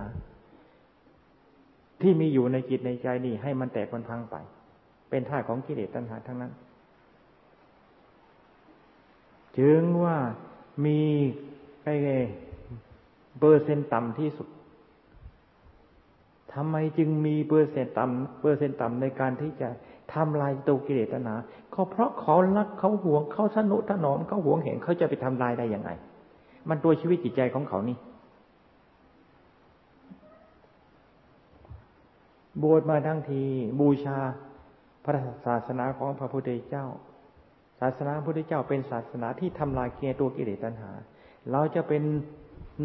[2.02, 4.36] ที่มีอยู่ในจิตในใจนี่ให้มันแตกมันพังไป
[5.10, 6.52] เป็นท่าของกิเลสตัณหาทั้งนั้น
[9.58, 10.16] จึงว่า
[10.84, 11.00] มี
[11.84, 11.94] ไอ้
[13.38, 14.48] เปอร์เซ็นต์ต่ำที่สุด
[16.54, 19.68] ทำไมจึงมีเปอร์เซ็นต์ต่ำเปอร์เซ็นต์ต่ำในการที่จะ
[20.14, 21.36] ทำลายตัวกิเลสตัณหา
[21.72, 25.90] เขาเพราะเขารักเขาหวงเขาสนุถนอมเขาหวงเห็นเขาจะไปทำลายได้ยังไง
[26.68, 27.96] มันตัวชีวิตจิตใจของเขานี่
[32.62, 33.42] บวชมาทั้งที
[33.80, 34.18] บูชา
[35.04, 36.86] พระศาสนาของพระพุทธเจ้า
[37.80, 40.90] ศาสนาพระพุทธเจ้าเป็นศาสนาที่ทำลายเกียตัวกิเลสตัณหา
[41.52, 42.02] เราจะเป็น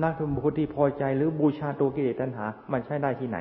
[0.04, 3.38] นักบุคที่พอใจหรือบูชาตัวกิเลสตัณหา มันใช้ได้ที่ไหน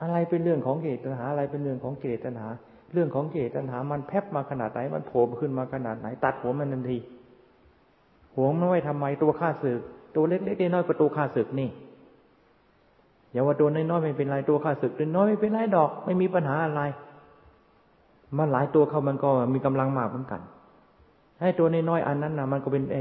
[0.00, 2.48] อะไรเป็นเรื่องของกิเลสตัณหา อะไรเป็นเรื่องของกิเลสตัณหา
[2.92, 6.98] เรื่องของกิเลสตัณหา มันแพบมาขนาดไหน มันโผล่ขึ้นมาขนาดไหน ตัดหัวมันทันที
[8.34, 9.80] หัวมันไว้ทำไมตัวข้าศึก
[10.14, 11.70] ตัวเล็กๆน้อยๆประตูข้าศึกนี่
[13.32, 16.82] อย่าว่าตัวน้อยๆไม่เป็นไรตัวข้าศึกตัวน้อยไม่เป็นไรดอก ไม่มีปัญหาอะไร
[18.38, 20.40] มันหลายตัวเข้ามันก็มีกำลังมากเหมือนกัน
[21.40, 22.96] ให้ตัวน้อยๆอันนั้นนะมันก็เป็นเอ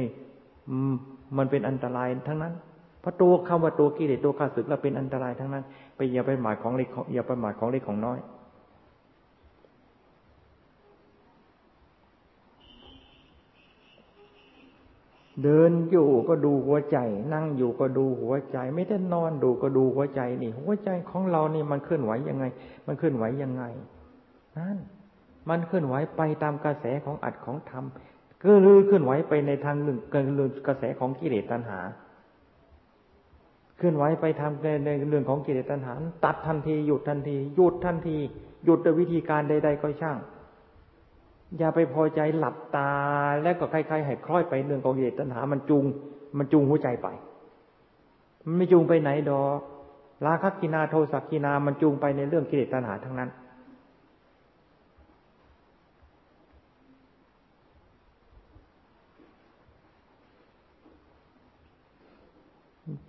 [1.37, 2.53] มันเป็นอันตรายทั้งนั้น
[3.01, 5.63] เพราะตัวคำว่าตัวกิเลสตัวข้าศึกเราเป็นอันตรายทั้งนั้น
[5.95, 8.19] ไปอย่าไปหมายของเล็กอย่าไปหมายของเล็กของน้อย
[15.43, 16.97] เดินอยู่ก็ดูหัวใจ
[17.33, 22.45] นั่งอยู่ก็ดูหัวใจ ไม่ได้นอนดูก็ดูหัวใจนี่ หัวใจของเรานี่มันเคลื่อนไหวยังไง
[22.87, 23.63] มันเคลื่อนไหวยังไง
[24.57, 24.77] นั่น
[25.49, 27.83] มันเคลื่อนไหวไปตามกระแสของอัดของธรรม
[28.41, 29.99] ก็ลือเคลื่อนไหวไปในทางหนึ่ง
[30.67, 31.79] กระแสของกิเลสตัณหา
[33.77, 35.93] เคลื่อนไหวไปทำในเรื่องของกิเลสตัณหา
[36.25, 38.17] ตัดทันทีหยุดทันทีหยุดทันที
[38.65, 40.17] หยุดโดยวิธีการใด ๆ ก็ช่าง
[41.57, 42.91] อย่าไปพอใจหลับตา
[43.43, 45.83] แล้วก็ใครๆให้คล้อยไปเรื่องของกิเลสตัณหา มันจูง
[46.37, 47.07] มันจูงหัวใจไป
[48.45, 49.59] มันไม่จูงไปไหนดอก
[50.25, 53.29] ราคะกินาโทสักกินา มันจูงไปในเรื่องกิเลสตัณหาทั้งนั้น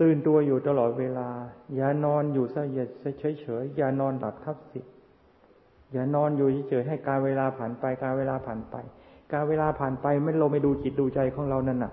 [0.01, 1.29] ตื่นตัวอยู่ตลอดเวลา
[1.77, 2.85] อย่านอนอยู่ซะอย่า
[3.21, 4.81] เฉยเฉยอย่านอนหลับทับสิ
[5.93, 8.77] อย่านอนอยู่เฉยให้การเวลาผ่านไป การเวลาผ่านไป
[9.33, 11.93] การเวลาผ่านไปไม่เราไม่ดูจิตดูใจของเรานั่นน่ะ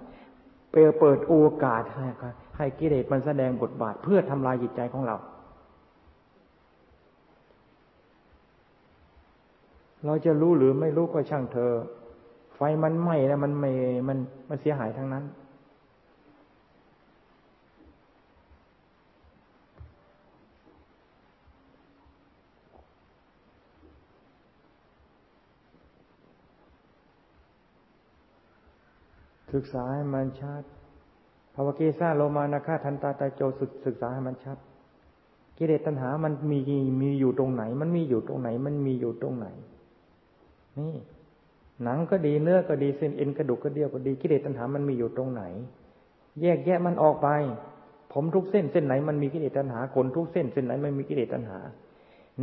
[0.71, 2.05] เปิดเปิดโอกาสให้
[2.57, 5.17] ให้กิเลสมันแสดงบทบาทเพื่อทำลายจิตใจของเรา
[10.05, 11.71] เราจะรู้หรือไม่รู้ก็ช่างเธอ
[12.55, 13.71] ไฟมันไหม้แล้วมันไม่
[14.07, 14.17] มัน
[14.49, 15.23] มันเสียหายทั้งนั้น
[29.55, 30.63] ศึกษาให้มันชัด
[31.55, 34.57] ภาวเกซาโลมานาคาทันตาตาโจศึกศึกษาให้มันชัด
[35.57, 36.59] กิเลสตัณหามันมี
[37.01, 39.47] มีอยู่ตรงไหน มันมีอยู่ตรงไหน มันมีอยู่ตรงไหน
[40.79, 40.95] นี่
[41.83, 45.43] หนังก็ดีเนื้อก็ดีเส้นเอ็นกระดูกกระเดี่ยวก็ดีกิเลสตัณหามันมีอยู่ตรงไหน
[46.41, 47.27] แยกแยะมันออกไป
[48.13, 51.59] ผมทุกเส้นเส้นไหน มันมีกิเลสตัณหาขนทุกเส้นเส้นไหนมันมีกิเลสตัณหา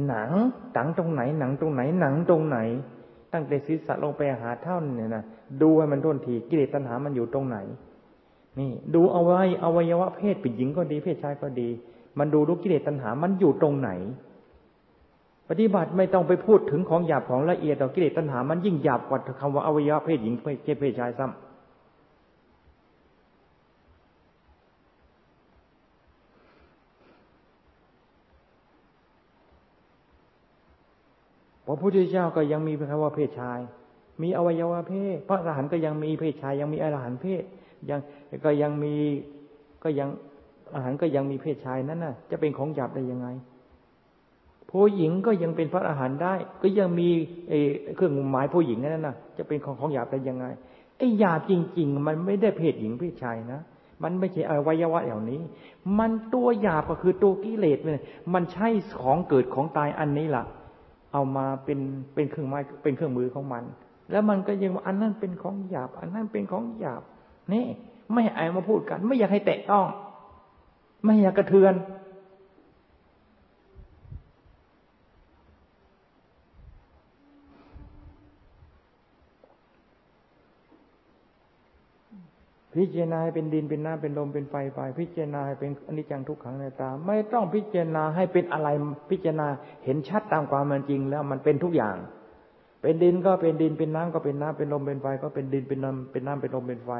[0.08, 0.30] หนัง
[0.76, 2.58] ตังตรงไหน หนังตรงไหน หนังตรงไหน
[3.32, 5.24] ตั้งแต่ศีรษะลงไปหาเท่าเนี่ยนะ
[5.62, 7.58] ดูให้มันท่นทีกิเลสตัณหามันอยู่ตรงไหน
[8.58, 11.68] นี่ ดูเอาไว้อวัยวะเพศเป็นหญิงก็ดีเพศชายก็ดี
[12.18, 13.90] มันดูดูกิเลสตัณหามันอยู่ตรงไหน
[15.48, 20.34] ปฏิบัติไม่ต้องไปพูดถึงของหยาบของละเอียดต่อกิเลสตัณหามันยิ่งหยาบกว่าคำว่าอวัยวะเพศหญิง
[20.80, 21.51] เพศชายซ้ำ
[31.66, 33.60] พระพุทธเจ้าก็ยังมีคำว่าเพศชาย
[34.22, 37.42] มีอวัยวะเพศ พระอรหันต์ก็ยังมีเพศชาย ยังมีอรหันต์เพศ
[37.90, 38.00] ยัง
[38.44, 38.94] ก็ยังมี
[39.84, 40.08] ก็ยัง
[40.74, 43.28] อาหารก็ยังมีเพศชายนั้นน่ะ จะเป็นของหยาบได้ยังไง
[44.70, 47.08] ผู้หญิงก็ยังเป็นพระอาหารได้ ก็ยังมี
[47.96, 50.46] เครื่องหมายผู้หญิงนั่นน่ะ จะเป็นของของหยาบได้ยังไง
[50.98, 53.60] ไอ้หยาบจริง ๆ มันไม่ได้เพศหญิงเพศชายนะ
[54.02, 55.40] มันไม่ใช่อวัยวะเอย่านี้
[55.98, 58.00] มันตัวหยาบก็คือตัวกิเลสเลย
[58.34, 58.68] มันใช่
[59.00, 60.44] ของเกิดของตายอันนี้ล่ะ
[61.12, 61.78] เอามาเป็น
[62.14, 63.64] เป็นเครื่องไม้เป็นเครื่องมือของมัน
[64.10, 67.02] แล้วมันก็ยังว่าอันนั้นเป็นของหยาบ อันนั้นเป็นของหยาบ
[67.52, 67.64] นี่
[68.12, 69.86] ไม่ให้มาพูดกัน ไม่อยากให้แตะต้อง
[71.04, 71.74] ไม่อยากกระเทือน
[82.76, 88.68] พิจารณาเป็นดินเป็นน้ำเป็นลมเป็นไฟไป พิจารณาเป็นอนิจจังทุกขังในตา ไม่ต้องพิจารณาให้เป็นอะไร
[89.10, 89.46] พิจารณา
[89.84, 91.96] เห็นชัดตามความเป็นจริง แล้วมันเป็นทุกอย่าง
[92.82, 96.90] เป็นดินก็เป็นดินเป็นน้ำก็เป็นน้ำเป็นลมเป็นไฟก็เป็นดินเป็นน้ำเป็นน้ำเป็นลมเป็นไฟ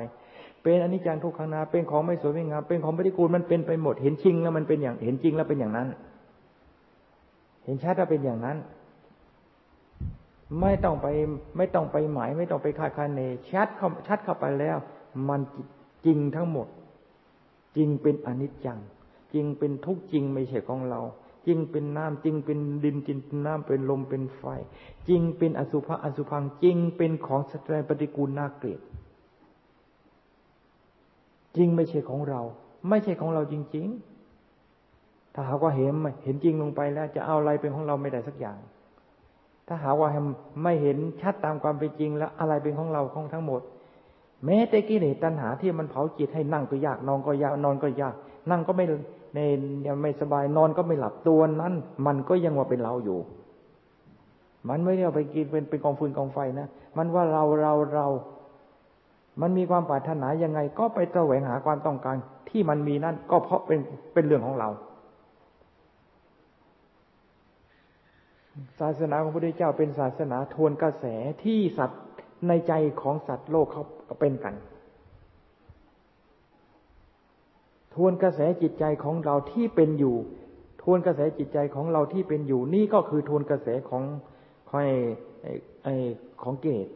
[0.62, 5.88] เป็นอนิจจังทุกขังนาเป็นของไม่สวยไม่งามเป็นของปฏิกูลมันเป็นไปหมด เห็นจริงแล้วมันเป็นอย่างเห็นจริงแล้วเป็นอย่างนั้น
[7.64, 8.56] เห็นชัดแล้วเป็นอย่างนั้น
[10.60, 11.06] ไม่ต้องไป
[11.56, 14.76] ไม่ต้องไปหมาย ไม่ต้องไปคาดคะเนชัดเข้าชัดเข้าไปแล้ว
[15.28, 15.40] มัน
[16.06, 16.68] จริงทั้งหมด
[17.76, 18.78] จริงเป็นอนิจจัง
[19.32, 21.00] จริงเป็นทุกจริงไม่ใช่ของเรา
[21.46, 24.42] จริงเป็นน้ำจริงเป็นดินจริงเป็นน้ำเป็นลมเป็นไฟ
[25.08, 28.80] จริงเป็นอสุภะอสุพังจริงเป็นของสตรปฏิกูลน่าเกลียด
[31.56, 32.40] จริงไม่ใช่ของเรา
[32.88, 33.86] ไม่ใช่ของเราจริง
[34.60, 35.94] ๆ ถ้าหากว่าเห็น
[36.24, 38.58] เห็นจริงลงไปแล้ว จะเอาอะไรเป็นของเราไม่ได้สักอย่าง
[39.66, 40.08] ถ้าหากว่า
[40.62, 43.60] ไม่เห็นชัดตามความเป็นจริงแล้วอะไรเป็นของเราของทั้งหมด
[44.44, 48.14] แม้แต่กิเลสตัณหาที่มันเผาจิตให้นั่งก็ยากนอนก็ยากนอนก็ยาก
[48.50, 48.84] นั่งก็ไม่
[49.34, 49.38] ใน
[50.02, 51.74] ไม่สบายนอนก็ไม่หลับตัวนั้น
[52.06, 53.18] มันก็ยังว่าเป็นเราอยู่
[54.68, 58.06] มันไม่ได้เอาไปกินเป็นเป็นกองฟืนกองไฟนะมันว่าเราเราเรา
[59.40, 62.16] มันมีความปรารถนายังไง ก็ไปแสวงหาความต้องการ
[62.48, 63.80] ที่มันมีนั่นก็เพราะเป็น
[64.14, 64.68] เป็นเรื่องของเรา
[68.80, 71.04] ศาสนาของพระพุทธเจ้าเป็นศาสนาทวนกระแส
[71.44, 72.02] ที่สัตว์
[72.48, 73.84] ในใจของสัตว์โลกเขา
[74.20, 74.54] เป็นกัน
[77.94, 80.16] ทวนกระแสจิตใจของเราที่เป็นอยู่
[80.82, 84.04] ทวนกระแสจิตใจของเราที่เป็นอยู่ นี่ก็คือทวนกระแสของ
[84.68, 84.80] ของ
[85.82, 85.88] ไอ
[86.42, 86.88] ของกิเลส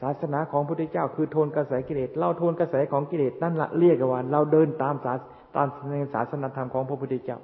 [0.00, 5.18] ศาสนาของพระพุทธเจ้า คือทวนกระแสกิเลสเราทวนกระแสของกิเลสนั่นละเรียกว่า เราเดินตามศาส
[5.56, 7.38] ตามในศาสนาธรรมของพระพุทธเจ้า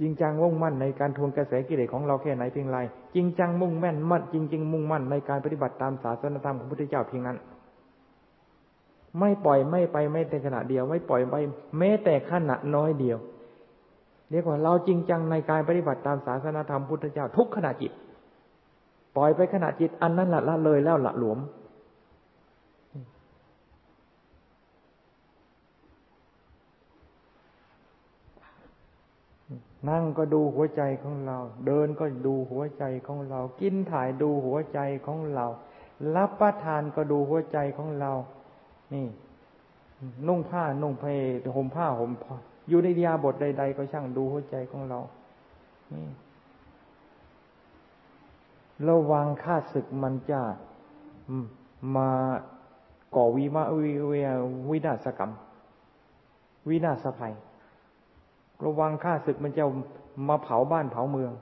[0.00, 2.78] จริงจังมุ่งมั่นในการทวงกระแสกิเลสของเราแค่ไหนเพียงไร
[3.14, 7.38] จริงจังมุ่งแม่นมั่นจริงจริงมุ่งมั่นในการปฏิบัติตามศาสนธรรมของพระพุทธเจ้าเพียงนั้น
[9.18, 11.34] ไม่ปล่อยไม่ไปไม่แต่ขณะเดียว ไม่ปล่อยไป
[11.78, 13.18] แม้แต่ขณะน้อยเดียว
[14.30, 17.92] เรียกว่าเราจริงจังในการปฏิบัติตามศาสนธรรมพุทธเจ้าทุกขณะจิต
[19.16, 21.38] ปล่อยไปขณะจิตอันนั้นละละเลยแล้วละหลวม
[29.88, 35.46] นั่งก็ดูหัวใจของเรา เดินก็ดูหัวใจของเรา กินถ่ายดูหัวใจของเรา
[36.16, 38.12] รับประทานก็ดูหัวใจของเรา
[38.94, 39.06] นี่
[40.26, 41.04] นุ่งผ้านุ่งเพ
[41.54, 42.34] ห่มผ้าห่มผ้า
[42.68, 45.00] อยู่ในยาบทใด ๆ ก็ช่างดูหัวใจของเรา
[45.94, 46.06] นี่
[48.88, 50.40] ระวังค่าศึกมันจะ
[51.96, 52.10] มา
[53.16, 53.92] ก่อวิมาวิ
[54.70, 55.32] วินาศกรรม
[56.68, 57.34] วินาศภัย
[58.64, 59.64] ระวังข้าศึกมันจะ
[60.28, 61.32] มาเผาบ้านเผาเมือง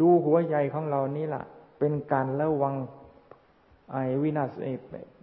[0.00, 1.44] ดูหัวใจของเรานี่แหละ
[1.78, 2.74] เป็นการระวัง
[3.92, 4.54] ไอ้วินาศ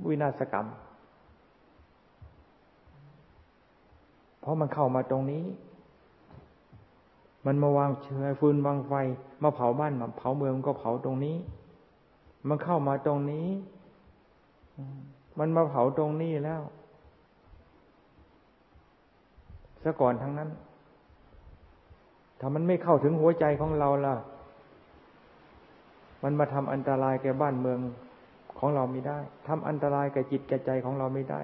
[0.08, 0.67] วินาศกรรม
[4.39, 5.43] เพราะมันเข้ามาตรงนี้
[7.45, 8.93] มันมาวางเชื้อฟืนวางไฟ
[9.43, 11.36] มาเผาบ้านมาเผาเมืองก็เผาตรงนี้
[12.47, 13.47] มันเข้ามาตรงนี้
[15.39, 16.62] มันมาเผาตรงนี้แล้ว
[19.84, 20.49] ซะก่อนทั้งนั้น
[22.39, 24.15] ถ้ามันไม่เข้าถึงหัวใจของเราล่ะ
[26.24, 27.80] มันมาทำอันตรายแก่บ้านเมือง
[28.60, 31.39] ของเราไม่ได้ทำอันตรายแก่จิตแก่ใจของเราไม่ได้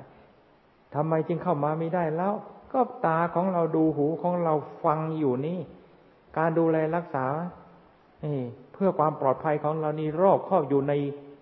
[0.95, 2.34] ทำไมจึงเข้ามาไม่ได้แล้ว
[2.73, 5.60] ก็ตาของเราดูหูของเราฟังอยู่นี่
[6.38, 7.25] การดูแลรักษา
[8.73, 10.93] เพื่อความปลอดภัยของเรานี่รอบครอบอยู่ใน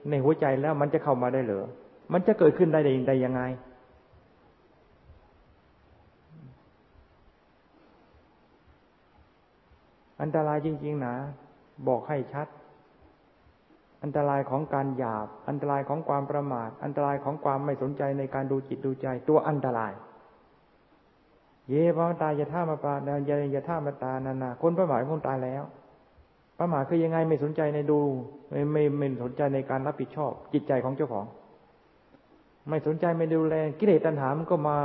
[0.09, 1.65] ในหัวใจแล้ว มันจะเข้ามาได้เหรอ
[2.13, 3.41] มันจะเกิดขึ้นได้ได้ยังไง
[10.21, 11.15] อันตรายจริง ๆ นะ
[11.87, 12.47] บอกให้ชัด
[14.03, 19.93] อันตรายของการหยาบ อันตรายของความประมาท อันตรายของความไม่สนใจในการดูจิตดูใจ ตัวอันตราย
[21.69, 25.63] เย่พระตายยะท่ามาปาดายยะท่ามาตานานาคนประมาทคนตายแล้ว
[26.59, 27.99] ประมาทคือยังไงไม่สนใจในดู
[28.49, 31.25] ไม่ไม่ไม่สนใจในการรับผิดชอบ จิตใจของเจ้าของ
[32.69, 34.77] ไม่สนใจไม่ดูแลกิเลสตัณหามันก็มา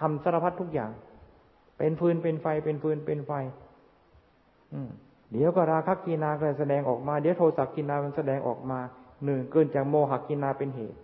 [0.00, 0.90] ทำสารพัดทุกอย่าง
[1.78, 3.32] เป็นฟืนเป็นไฟเป็นฟืนเป็นไฟ
[5.32, 8.78] เดี๋ยวก็ราคะกินาก็แสดงออกมา เดี๋ยวโทสะกินามันแสดงออกมา
[9.24, 10.98] หนึ่งเกินจากโมหกินาเป็นเหตุ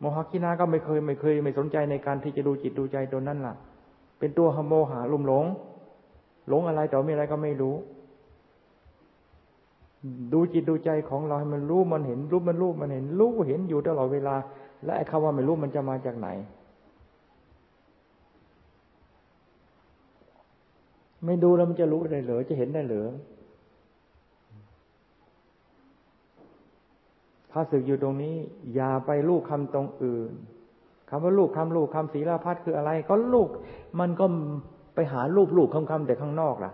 [0.00, 3.54] โมหกินาก็ไม่เคยไม่เคย ไม่สนใจในการที่จะดูจิตดูใจตัวนั้นล่ะ
[4.18, 5.44] เป็นตัวโมหะลุ่มหลง
[6.48, 7.74] หลงอะไรต่อมีอะไรก็ไม่รู้
[10.32, 14.34] ดูจิตดูใจของเราให้มันรู้มันเห็นรู้มันรู้มันเห็นรู้เห็นอยู่ตลอดเวลา
[14.84, 16.28] และไอ้คำว่าไม่รู้มันจะมาจากไหน
[21.24, 23.08] ไม่ดูแล้วมันจะรู้ได้เหรอจะเห็นได้เหรอ
[27.52, 28.34] ข้าศึกอยู่ตรงนี้
[28.74, 30.32] อย่าไปลูกคำตรงอื่น
[31.08, 33.48] คำว่าลูกคำลูกคำศีลาพัดคืออะไร ก็ลูก
[34.00, 34.26] มันก็
[34.94, 36.72] ไปหารูปลูกคำคำแต่ข้างนอกล่ะ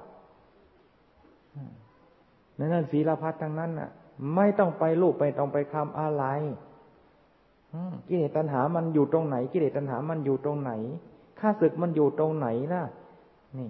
[2.59, 3.91] นั่นนั่นศีลาพัดทั้งนั้นน่ะ
[4.35, 6.25] ไม่ต้องไปลูกไปต้องไปคำอะไร
[8.09, 10.73] กิเลสตัณหามันอยู่ตรงไหน กิเลสตัณหามันอยู่ตรงไหน
[11.41, 12.83] ข้าศึกมันอยู่ตรงไหนล่ะ
[13.57, 13.69] นี่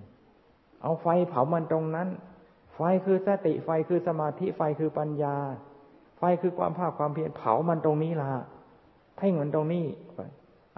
[0.85, 2.09] เอาไฟเผามันตรงนั้น
[2.75, 5.37] ไฟคือสติไฟคือสมาธิไฟคือปัญญา
[6.19, 8.33] ไฟคือความภาคความเพียรเผามันตรงนี้ละ
[9.17, 9.85] เพ่งมันตรงนี้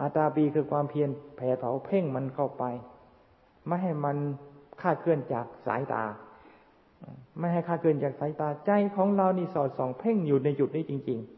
[0.00, 2.64] อาตาปีคือความเพียรแผ่เผาเพ่งมันเข้าไป
[3.66, 4.16] ไม่ให้มัน
[4.80, 6.04] คาดเคลื่อนจากสายตา
[7.38, 11.36] ไม่ให้คาดเคลื่อนจากสายตาใจของเรานี่สอดส่อง เพ่งอยู่ในจุดนี้จริงๆ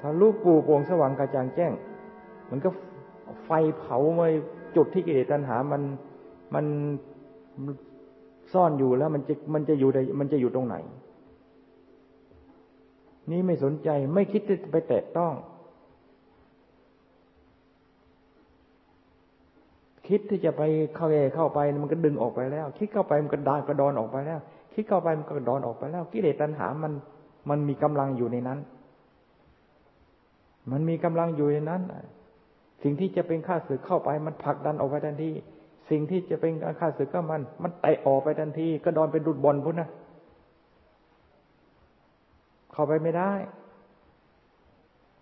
[0.00, 1.72] ถ้าลูกปูโป่งสว่างกระจ่างแจ้ง
[2.50, 2.70] มันก็
[3.44, 4.26] ไฟเผามา
[4.76, 5.82] จุดที่กิเลสตัณหา มัน
[6.54, 6.64] มัน
[8.52, 10.76] ซ่อนอยู่แล้ว มันจะมันจะอยู่ในมันจะอยู่ตรงไหน
[13.30, 15.32] นี่ไม่สนใจไม่คิดจะไปแตะต้อง
[20.08, 20.62] คิดที่จะไป
[20.94, 24.40] เข้าแเข้าไปมันก็ดึงออกไปแล้ว คิดเข้าไปมันก็ดานกระดอนออกไปแล้ว
[24.74, 26.92] คิดเข้าไปมันก็ดอนออกไปแล้ว กิเลสตัณหามัน
[27.50, 28.58] มันมีกำลังอยู่ในนั้น
[30.70, 31.82] มันมีกำลังอยู่ในนั้น
[32.82, 35.30] สิ่งที่จะเป็นข้าศึกเข้าไป มันผลักดันออกไปทันที
[35.90, 39.88] สิ่งที่จะเป็นข้าศึกก็มัน มันเตะออกไปทันทีก็ดอนเป็นดุดบอลพุ่นนะ
[42.72, 43.32] เข้าไปไม่ได้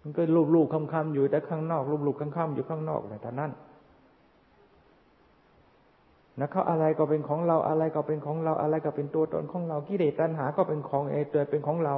[0.02, 3.50] มันก็ลูบลูบคำคำอยู่แต่ข้างนอกลูบลูบคำคำอยู่ข้างนอกเลยแต่นั้น
[6.38, 11.94] นะเขาอะไรก็เป็นของเราอะไรก็เป็นของเราอะไรก็เป็นตัวตนของเรากิเลสตัณหาก็เป็นของเอตัวเป็นของเรา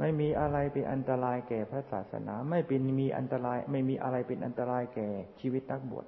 [0.00, 5.08] ไม่มีอะไรเป็นอันตรายแก่พระศาสนา ไม่เป็นมีอันตราย ไม่มีอะไรเป็นอันตรายแก่
[5.40, 6.06] ชีวิตนักบวช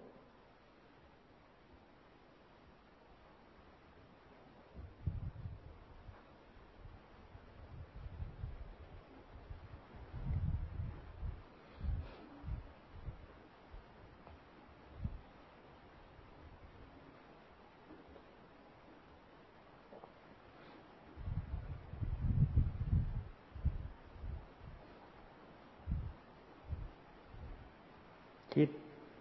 [28.55, 28.69] คิด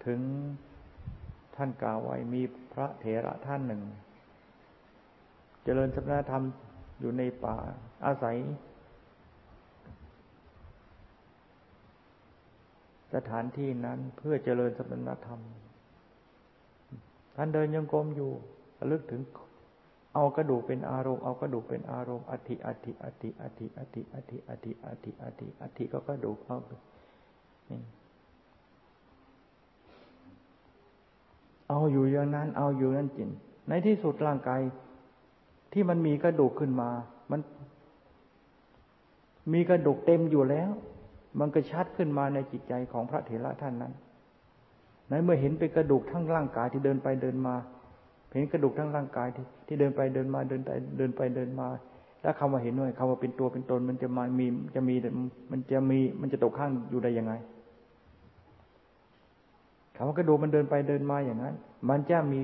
[0.05, 0.21] ถึง
[1.55, 2.41] ท่านกล่าวไว้มี
[2.73, 3.81] พระเถระท่านหนึ่ง
[5.63, 6.43] เจริญสมณธรรม
[6.99, 7.57] อยู่ในป่า
[8.05, 8.37] อาศัย
[13.13, 15.41] สถานที่นั้นเพื่อเจริญสมณธรรม
[17.35, 18.31] ท่านเดินยังกรมอยู่
[18.79, 19.21] ระลึกถึง
[20.15, 26.57] เอากระดูกเป็นอารมณ์เอากระดูกเป็นอารมณ์อธิอธิอธิอธิอธิอธิอธิอธิอธิอธิก็กระดูกเอา
[27.69, 27.81] นี่
[31.71, 33.29] เอาอยู่อย่างนั้น เอาอยู่นั้นจริง
[33.69, 34.61] ในที่สุดร่างกาย
[35.73, 36.89] ที่มันมีกระดูกขึ้นมา
[37.31, 37.39] มัน
[39.53, 40.69] มีกระดูกเต็มอยู่แล้ว
[41.39, 43.93] มันก็ชัดขึ้นมาในจิตใจของพระเถระท่านนั้น
[45.09, 47.55] ในเมื่อเห็นเป็นกระดูกทั้งร่างกายที่เดินไปเดินมา
[48.33, 51.67] เห็นกระดูกทั้งร่างกายที่ที่เดินไปเดินมาเดินไปเดินไปเดินมา
[52.21, 54.95] แล้วคำว่าเห็นด้วยคำว่าเป็นตัวเป็นตนมันจะมามีจะมี
[55.51, 57.33] มันจะมีมันจะตกข้างอยู่ได้ยังไง
[60.01, 61.53] คำว่ากระดูกมันเดินไปเดินมาอย่างนั้น
[61.89, 62.39] มันจะมี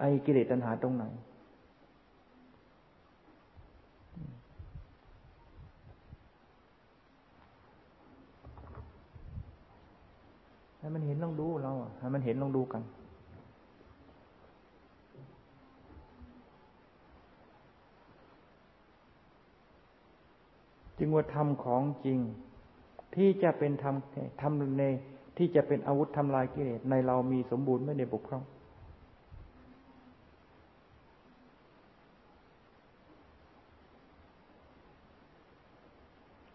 [0.00, 1.04] ไอ้กิเลสตัณหาตรงไหน
[10.78, 12.82] ให้มันเห็นลองดูเราให้มันเห็นลองดูกัน
[20.98, 22.18] จึงว่าทำของจริง
[23.14, 24.84] ที่จะเป็นทำทำใน
[25.36, 28.44] ที่จะเป็นอาวุธทำลายกิเลสในเรามีสมบูรณ์ไม่ได้บกพร่อง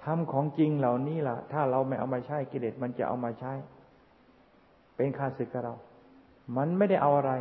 [0.04, 3.54] ทำของจริงเหล่านี้ล่ะ ถ้าเราไม่เอามาใช้กิเลสมันจะเอามาใช้
[4.96, 5.76] เป็นคาศึกกับเรา
[6.58, 7.34] มันไม่ได้เอาอะไร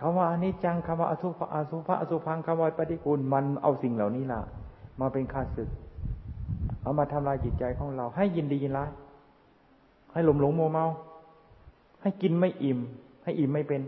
[0.00, 4.40] คำว่าอนิจจังคำว่าอสุภะอสุภะอสุพังคำว่าปฏิกูลมันเอาสิ่งเหล่านี้ล่ะ
[5.00, 5.68] มาเป็นคาศึก
[6.82, 8.90] เอามาทำลายจิตใจของเรา ให้ยินดียินร้าย
[10.16, 10.84] ให้หลงหลงโมเมา
[12.02, 12.78] ให้กินไม่อิ่ม
[13.24, 13.82] ให้อิ่มไม่เป็น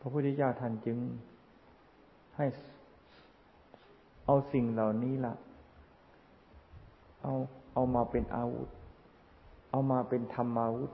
[0.00, 0.98] พระพุทธเจ้าท่านจึง
[2.36, 2.46] ให้
[4.26, 5.34] เอาสิ่งเหล่านี้ละ
[7.22, 7.32] เอา
[7.74, 8.68] เอามาเป็นอาวุธ
[9.70, 10.92] เอามาเป็นธรรมอาวุธ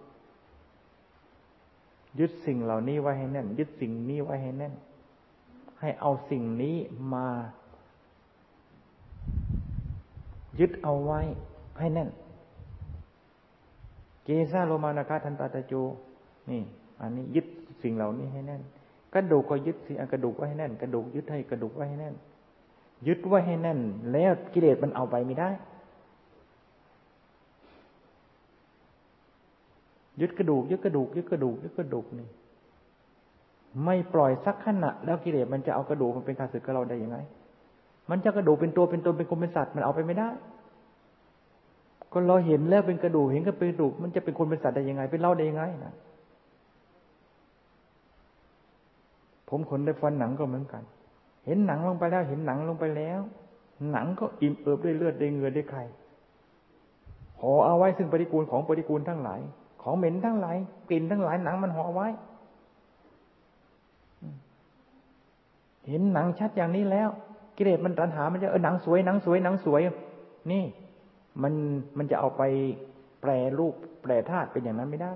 [2.21, 4.75] ยึดสิ่งเหล่านี้ไว้ให้แน่น ยึดสิ่งนี้ไว้ให้แน่น
[5.81, 6.77] ให้เอาสิ่งนี้
[7.15, 7.27] มา
[10.61, 11.21] ยึดเอาไว้
[11.79, 12.09] ให้แน่น
[14.25, 15.73] เกซาโลมานาคาทันตาตะโจ
[16.51, 16.63] นี่
[17.01, 17.47] อันนี้ยึด
[17.83, 18.63] สิ่งเหล่านี้ให้แน่น
[19.15, 22.15] กระดูกก็ยึดสิกระดูกไว้ให้แน่น กระดูกยึดให้กระดูกไว้ให้แน่น
[23.07, 23.81] ยึดไว้ให้แน่น
[24.13, 25.51] แล้วกิเลสมันเอาไปไม่ได้
[30.21, 32.29] ยึดกระดูกยึดกระดูกยึดกระดูกยึดกระดูกนี่
[33.85, 37.19] ไม่ปล่อยสักขณะแล้วกิเลสมันจะเอากระดูกมันเป็นข้าศึกกับเราได้ยังไง
[38.11, 40.29] มันจะกระดูกเป็นตัวเป็นตนเป็นคนเป็นสัตว์มันเอาไปไม่ได้
[42.13, 45.95] ก็เราเห็นแล้วเป็นกระดูกเห็นก็เป็นกระดูก มันจะเป็นคนเป็นสัตว์ได้ยังไง เป็นเราได้ยังไงนะ
[49.49, 50.83] ผมขนได้ฟันหนังก็เหมือนกัน
[51.47, 53.21] เห็นหนังลงไปแล้ว เห็นหนังลงไปแล้ว
[53.93, 55.83] หนังก็อิ่มเอิบด้วยเลือดด้วยเงือด้วยไข่
[57.41, 59.41] ห่อเอาไว้ซึ่งปฏิกูลของปฏิกูลทั้งหลาย
[59.83, 60.57] ของเหม็นทั้งหลาย
[60.89, 62.09] กลิ่นทั้งหลายหนังมันห่อไว้
[65.89, 67.09] เห็นหนังชัดอย่างนี้แล้ว
[67.57, 69.83] กิเลสมันตัณหา มันจะเออหนังสวยหนังสวยหนังสวย
[70.53, 70.65] นี่
[71.43, 71.55] มัน
[71.99, 72.43] มันจะเอาไป
[73.21, 75.13] แปรรูปแปรธาตุเป็นอย่างนั้นไม่ได้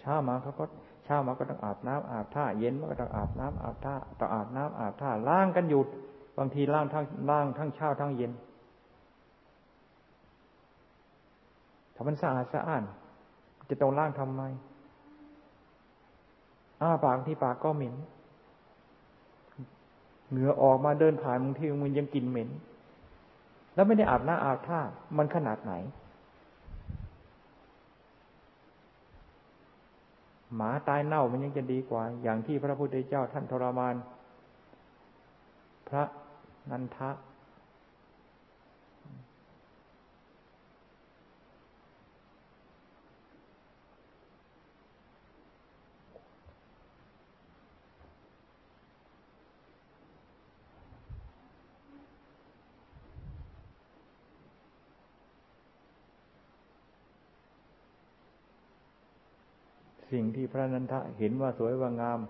[0.00, 0.64] เช้ามาเขาก็
[1.04, 5.86] เช้ามาก็ต้องอาบน้ำอาบท่าเย็นมาก็ต้องอาบน้ำอาบท่าต้องอาบน้ำอาบท่าล้างกันหยุด
[6.38, 8.32] บางทีล้างทั้งล้างทั้งเช้าทั้งเย็น
[11.94, 12.82] ถ้ามันสะอาดสะอ้าน
[13.68, 14.42] จะต้องล้างทำไม
[16.80, 17.94] อ้าปากที่ปากก็เหม็น
[20.30, 22.48] เหงื่อออกมาเดินผ่านบางทีมันยังกลิ่นเหม็น
[23.74, 24.80] แล้วไม่ได้อาบน้ำอาบท่า
[25.16, 25.72] มันขนาดไหน
[30.56, 33.94] หมาตายเน่ามันยังจะดีกว่า อย่างที่พระพุทธเจ้าท่านทรมาน
[35.88, 36.04] พระ
[36.70, 37.10] นันทะ
[60.10, 62.20] สิ่งที่พระนันทะเห็นว่าสวยว่างาม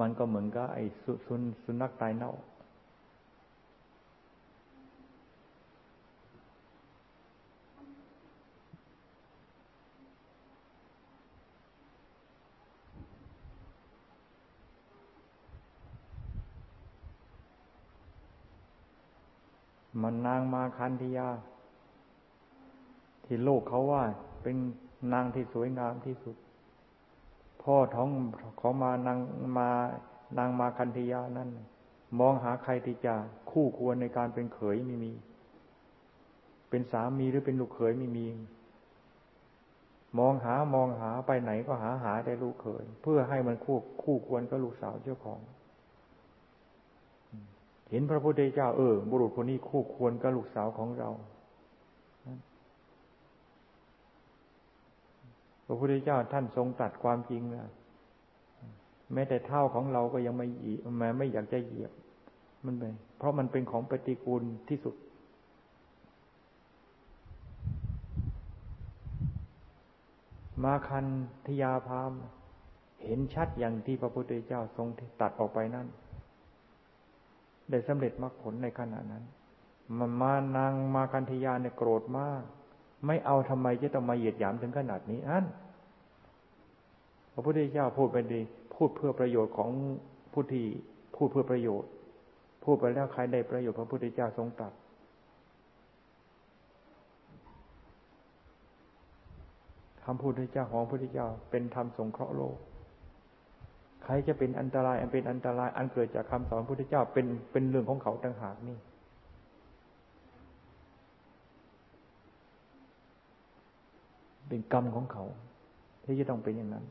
[0.00, 2.32] มันก็เหมือนกับไอ้สุสนสุนัขตายเน่า
[20.02, 21.28] มันนางมาคันธยา
[23.24, 24.02] ที่โลกเขาว่า
[24.42, 24.56] เป็น
[25.12, 26.36] นางที่สวยงามที่สุด
[27.66, 28.10] พ่อท้อง
[28.60, 29.18] ของมานาง
[29.58, 29.68] มา
[30.38, 31.50] นางมาคันธยานั้น
[32.20, 33.14] มองหาใครที่จะ
[33.50, 35.12] คู่ควรในการเป็นเขยไม่มี
[36.70, 38.26] เป็นสามีหรือเป็นลูกเขยไม่มี
[40.18, 45.40] มองหามองหาไปไหนก็หาหาได้ลูกเขย เพื่อให้มันคู่คู่ควรกับลูกสาวเจ้าของ
[47.90, 51.10] เห็นพระพุทธเจ้าเออ บุรุษคนนี้คู่ควรกับลูกสาวของเรา
[55.66, 57.70] พระพุทธเจ้าท่านทรงตัดความจริงนะ
[59.12, 61.92] แม้แต่เท่าของเราก็ยังไม่หยีแม้ไม่อยากจะเหยียบ
[62.64, 62.84] มันไป
[63.18, 64.94] เพราะมันเป็นของปฏิกูลที่สุด
[70.64, 71.06] มาคัน
[71.46, 72.12] ทยาพาม
[73.04, 74.88] เห็นชัดอย่างที่พระพุทธเจ้าทรง
[75.20, 75.86] ตัดออกไปนั่น
[77.70, 79.24] ได้สำเร็จมรรคผลในขณะนั้น
[79.98, 82.42] มามานางมาคันธยาเนี่ยโกรธมาก
[83.06, 85.44] ไม่เอาทำไมจะต้องมาเหยียดหยามถึงขนาดนี้อัน
[87.32, 88.40] พระพุทธเจ้าพูดไปดี
[88.74, 89.70] พูดเพื่อประโยชน์ของ
[90.32, 90.66] ผู้ที่
[91.16, 91.90] พูดเพื่อประโยชน์
[92.64, 94.72] พูดไปแล้วใครได้ประโยชน์พระพุทธเจ้าทรงตรัส
[100.04, 102.56] คำพูดพระเจ้าของพระพุทธเจ้าเป็นธรรมสงเคราะห์โลก
[104.04, 108.76] ใครจะเป็นอันตรายอันเป็นอันตรายอันเกิดจากคำสอนพระพุทธเจ้าเป็นเป็นเรื่องของเขาต่างหากนี่
[114.56, 115.24] เป็นกรรมของเขา
[116.04, 116.84] ที่จะต้องเป็นอย่างนั้น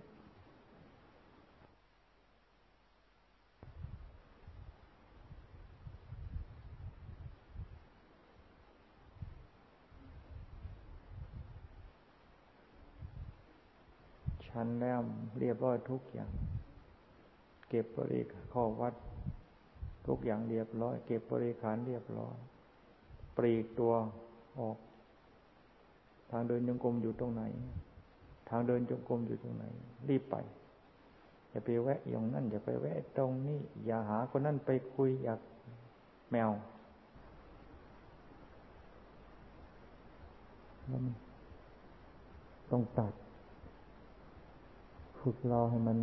[14.47, 14.99] ชันแล้ว
[15.39, 16.31] เรียบร้อยทุกอย่าง
[17.69, 18.21] เก็บบริ
[18.53, 18.93] ข้อวัด
[20.07, 22.37] ทุกอย่างเรียบร้อย เก็บบริขารเรียบร้อย
[23.37, 23.93] ปรีกตัว
[24.59, 27.43] ออกางเดินจงกรมอยู่ตรงไหน
[28.49, 29.65] ทางเดินจงกรมอยู่ตรงไหน
[30.09, 30.35] รีบไป
[31.49, 35.39] อย่าไปแวะอย่างนั้นอย่าไปแวะตรงนี้ อย่าหาคนนั้นไปคุยอยาก
[36.31, 36.51] แมว
[42.71, 43.13] ต้องตัด
[45.19, 45.97] ฝึกเราให้มัน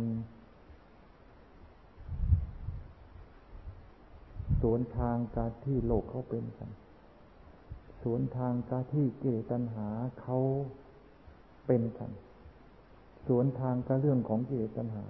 [4.61, 6.69] สวนทางการที่โลกเขาเป็นกัน
[8.03, 9.89] สวนทางการที่เกิดตัณหา
[10.21, 10.37] เขา
[11.65, 12.11] เป็นกัน
[13.27, 15.03] สวนทางกับเรื่องของกิเลสตัณหา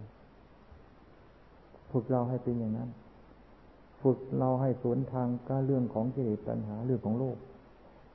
[1.91, 2.89] ฝึกเราให้เป็นอย่างนั้น
[4.01, 7.37] ฝึกเราให้สวนทางกับเรื่องของกิเลสตัณหาเรื่องของโลก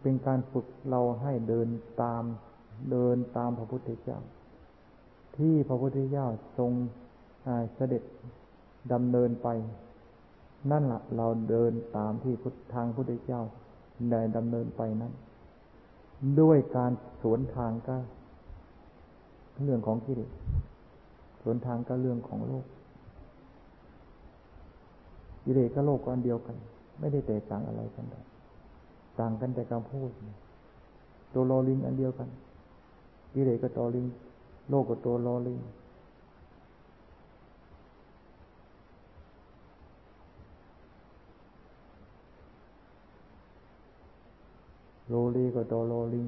[0.03, 1.68] เป็นการฝึกเราให้เดิน
[2.03, 2.24] ตาม
[2.91, 4.18] เดินตามพระพุทธเจ้า
[5.37, 6.26] ที่พระพุทธเจ้า
[6.59, 6.72] ทรง
[7.74, 8.03] เสด็จ
[8.93, 9.49] ดำเนินไป
[10.70, 12.35] นั่นละเราเดินตามที่
[12.74, 13.43] ทางพุทธเจ้า
[14.11, 15.12] ได้ดำเนินไปนั้น
[16.40, 16.92] ด้วยการ
[17.22, 17.96] สวนทางก็
[19.64, 20.30] เรื่องของกิเลส
[21.42, 22.64] สวนทางก็เรื่องของโลก
[25.44, 26.57] กิเลสกับโลกก็อันเดียวกัน
[26.99, 28.07] ไม่ได้แตกต่างอะไรกัน
[29.18, 30.11] ต่างกันแต่คำพูด
[31.32, 32.28] ตัวโลลิงอันเดียวกัน
[33.34, 34.07] กิเลสกับตัวลิง
[34.70, 35.59] โลกกับตัวโลลิง
[45.09, 46.25] โลลีก็ตัวโลลี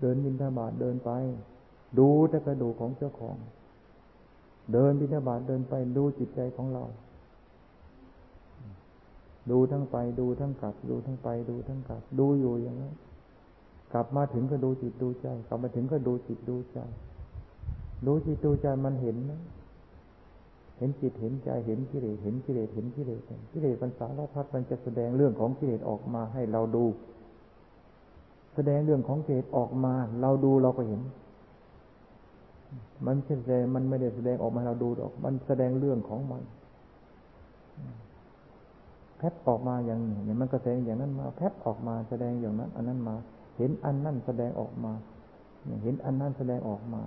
[0.00, 1.10] เดินบินทบาทเดินไป
[1.98, 3.36] ดูแต่กระดูกของเจ้าของ
[4.72, 6.84] เดินบินทบาทเดินไป ดูจิตใจของเรา
[9.50, 12.94] ดูทั้งไป ดูทั้งกลับ ดูทั้งไป ดูทั้งกลับ ดูอยู่อย่างนั้น
[13.92, 16.78] กลับมาถึงก็ดูจิตดูใจ กลับมาถึงก็ดูจิตดูใจ
[18.06, 19.40] ดูจิตดูใจมันเห็นนะ
[20.78, 23.20] เห็นจิตเห็นใจเห็นกิเลสเห็นกิเลสเห็นกิเลส
[23.52, 26.84] กิเลสปัญสารพัดมันจะแสดงเรื่องของกิเลสออกมาให้เราดู
[28.54, 31.00] แสดงเรื่องของกิเลสออกมา เราดูเราก็เห็น
[33.06, 36.42] มันแสดงมันไม่ได้แสดงออกมาเราดูหรอก มันแสดงเรื่องของมัน
[39.18, 43.16] แพทออกมาอย่างนี้มันก็แสดงอย่างนั้นมาแพทออกมาแสดงอย่างนั้น อันนั้นมา
[43.56, 44.92] เห็นอันนั้นแสดงออกมา
[45.82, 47.02] เห็นอันนั้นแสดงออกมา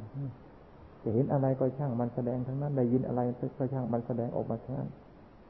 [1.04, 3.22] จะเห็นอะไรก็ช่างมันแสดงทั้งนั้น ได้ยินอะไร
[3.58, 4.90] ก็ช่างมันแสดงออกมาทั้งนั้น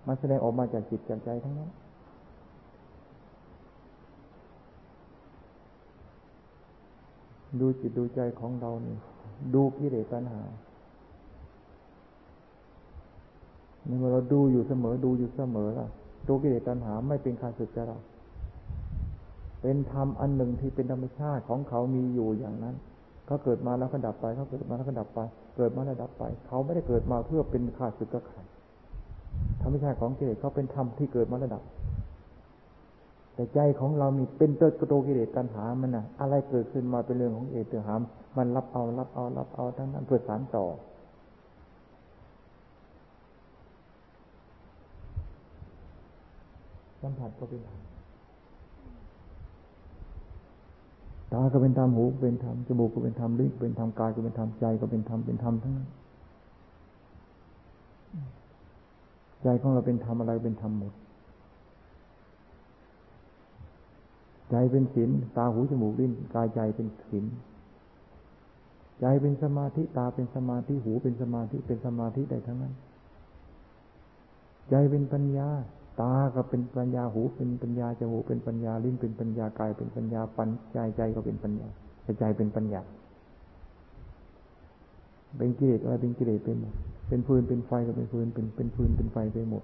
[0.07, 1.69] มันแสดงออกมาจากจิตจากใจทั้งนั้น
[7.59, 8.97] ดูจิตดูใจของเรานี่
[9.53, 10.41] ดูกิเลสตัณหา
[13.85, 15.87] เมื่อเราดูอยู่เสมอ ดูอยู่เสมอล่ะ
[16.27, 17.99] ดูกิเลสตัณหาไม่เป็นการสึกจะเรา
[19.61, 22.75] เป็นธรรมอันหนึ่งที่เป็นธรรมชาติของเขามีอยู่อย่างนั้น
[23.25, 25.19] เขาเกิดมาแล้วก็ดับไปเขาเกิดมาแล้วก็ดับไป
[25.55, 28.39] เกิดมาแล้วดับไป เขาไม่ได้เกิดมาเพื่อเป็นข้าศึกกับใคร
[29.61, 31.63] ธรรมชาติของกิเลสเขาเป็นธรรมที่เกิดมาแล้วดับ
[33.35, 38.01] แต่ใจของเรามีเป็นเติร์กโตกิเลสตัณหา มันนะอะไรเกิดขึ้นมาเป็นเรื่องของเอตหาม
[38.37, 40.65] มันรับเอารับเอารับเอาทั้งนั้นเพื่อสารต่อ
[47.01, 47.82] สัมผัสก็เป็นธรรม
[51.33, 55.89] ตาก็เป็นธรรมหูเป็นธรรมจมูกก็เป็นธรรมลิ้นเป็นธรรมกายก็เป็นธรรมใจก็เป็นธรรมเป็นธรรมทั้งนั้น
[59.43, 60.93] ใจของเราเป็นธรรมอะไรเป็นธรรมหมด
[64.51, 67.25] ใจเป็นศีลตาหูจมูกลิ้นกายใจเป็นศีล
[68.99, 72.73] ใจเป็นสมาธิตาเป็นสมาธิหูเป็นสมาธิเป็นสมาธิได้ทั้งนั้น
[74.69, 75.49] ใจเป็นปัญญา
[75.99, 81.67] ตาก็เป็นปัญญาหูเป็นปัญญาจมูกเป็นปัญญาลิ้นเป็นปัญญากายเป็นปัญญาปัญใจใจก็เป็นปัญญา
[82.19, 82.81] ใจเป็นปัญญา
[85.37, 86.57] เป็นกิเลสอะไรเป็นกิเลสเป็น
[87.07, 89.63] เป็นฟืนเป็นไฟก็เป็นฟืนเป็นเป็นฟืนเป็นไฟไปหมด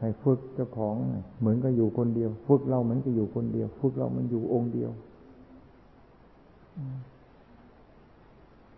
[0.00, 0.94] ให้ฝึกเจ้าของ
[1.40, 4.90] เหมือนกับอยู่คนเดียว ฝึกเราเหมือนกับอยู่คนเดียว ฝึกเรามันอยู่องค์เดียว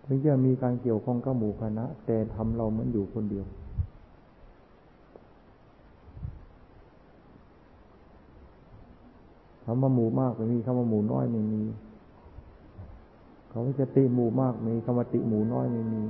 [0.04, 3.46] ถึงจะมีการเกี่ยวข้องกับหมู่คณะ แต่ทำเราเหมือนอยู่คนเดียว
[9.64, 11.62] คำว่าหมู่มากไม่มีคำว่าหมู่น้อยไม่มี
[13.50, 16.02] เขาจะติหมู่มากมีคำว่าติหมู่น้อยไม่มี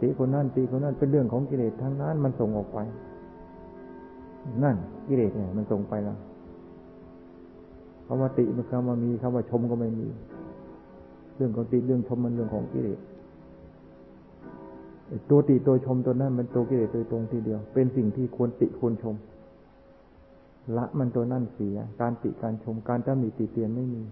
[0.00, 2.78] ติคนนั้นติคนนั้นเป็นเรื่องของกิเลสทั้งนั้นมันส่งออกไป
[4.64, 4.76] นั่น
[5.06, 6.18] กิเลสเนี่ย มันตรงไปแล้ว
[8.06, 10.08] คำว่าติมันคำว่ามีคำว่าชมก็ไม่มี
[11.36, 12.98] เรื่องของติเรื่องชมมันเรื่องของกิเลส
[15.30, 19.16] ตัวติตัวชมตัวนั้นมันตัวกิเลสตัวตรงทีเดียว เป็นสิ่งที่ควรติควรชม
[20.76, 24.02] ละมันตัวนั่นเสีย การติการชมการตำหนิติเตียนไม่มี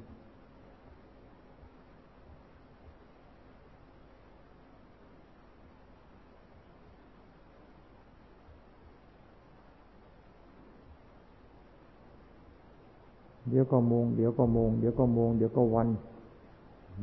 [13.48, 15.88] เดี๋ยวก็โมง เดี๋ยวก็โมง เดี๋ยวก็โมง เดี๋ยวก็วัน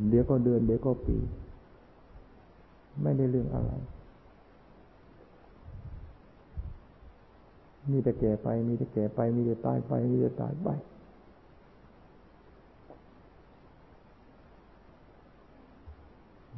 [0.09, 1.17] เดี๋ยวก็เดือน เดี๋ยวก็ปี
[3.01, 3.71] ไม่ได้เรื่องอะไร
[7.91, 10.67] มีแต่แก่ไป มีแต่แก่ไป มีแต่ตายไป มีแต่ตายไป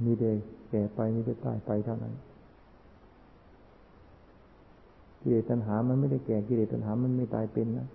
[0.03, 0.29] มีแต่
[0.69, 2.13] แก่ไป มีแต่ตายไปเท่านั้น
[5.21, 7.87] กิเลสตัณหา มันไม่ได้แก่กิเลสตัณหา มันไม่ตายเป็นนะ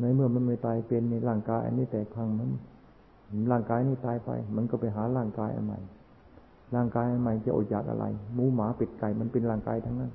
[0.00, 2.50] ในเมื่อมันไม่ตายเป็นในร่างกาย อันนี้แต่ครั้งมัน
[3.50, 5.80] ร่างกายนี้ตายไป มันก็ไปหาร่างกายอันใหม่
[6.74, 10.12] ร่างกายอันใหม่จะอดอยากอะไร หมูหมาเป็ดไก่มันเป็นร่างกายทั้งนั้น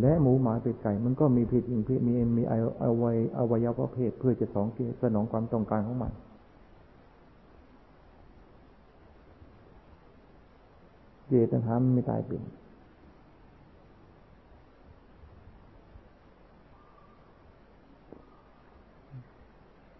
[0.00, 2.42] และหมูหมาเป็ดไก่ มันก็มีผิดอิงเพิมีมี
[2.82, 6.12] อวัยอวัยวะเพศเพื่อจะสองเกสนองความต้องการของมัน
[11.28, 12.42] เจตนาไม่ตายเป็น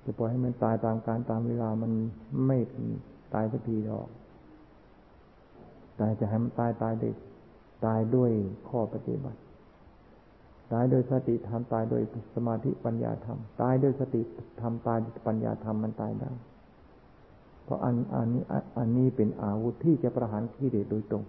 [0.04, 1.92] จะปล่อยให้มันตายตามการตามเวลามัน
[2.46, 2.58] ไม่
[3.34, 4.08] ตายสักทีหรอก
[6.00, 7.14] ตายจะให้มันตายตายด้วย
[7.86, 8.30] ตายด้วย
[8.68, 9.38] ข้อปฏิบัติ
[10.72, 12.02] ตายโดยสติธรรมตายโดย
[12.34, 14.22] สมาธิปัญญาธรรม ตายโดยสติ
[14.60, 16.30] ธรรมตายปัญญาธรรมมันตายได้
[17.64, 18.42] เพราะอันอันนี้
[18.78, 21.24] อันนี้เป็นอาวุธที่จะประหารกิเลสโดยตรง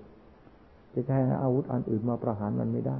[0.94, 2.98] จะใช้อาวุธอันอื่นมาประหารมันไม่ได้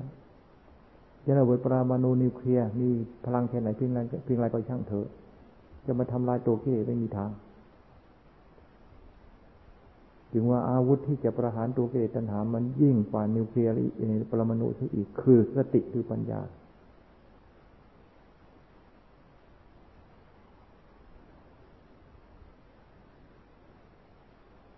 [1.26, 2.90] จะระเบิดปรามาณูนิวเคลียร์มี
[3.26, 5.08] พลังแค่ไหนเพียงไรเพียงไรก็ช่างเถอะ
[5.86, 7.32] จะมาทำลายตัวกิเลสไม่มีทาง
[10.32, 13.74] จึงว่าอาวุธที่จะประหารตัวกิเลสตัณหา มันยิ่งกว่านิวเคลียร์
[14.10, 16.42] ในปรมาณูที่อีก คือสติคือปัญญา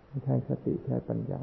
[0.08, 1.41] ไม่ใช่สติใช่ปัญญา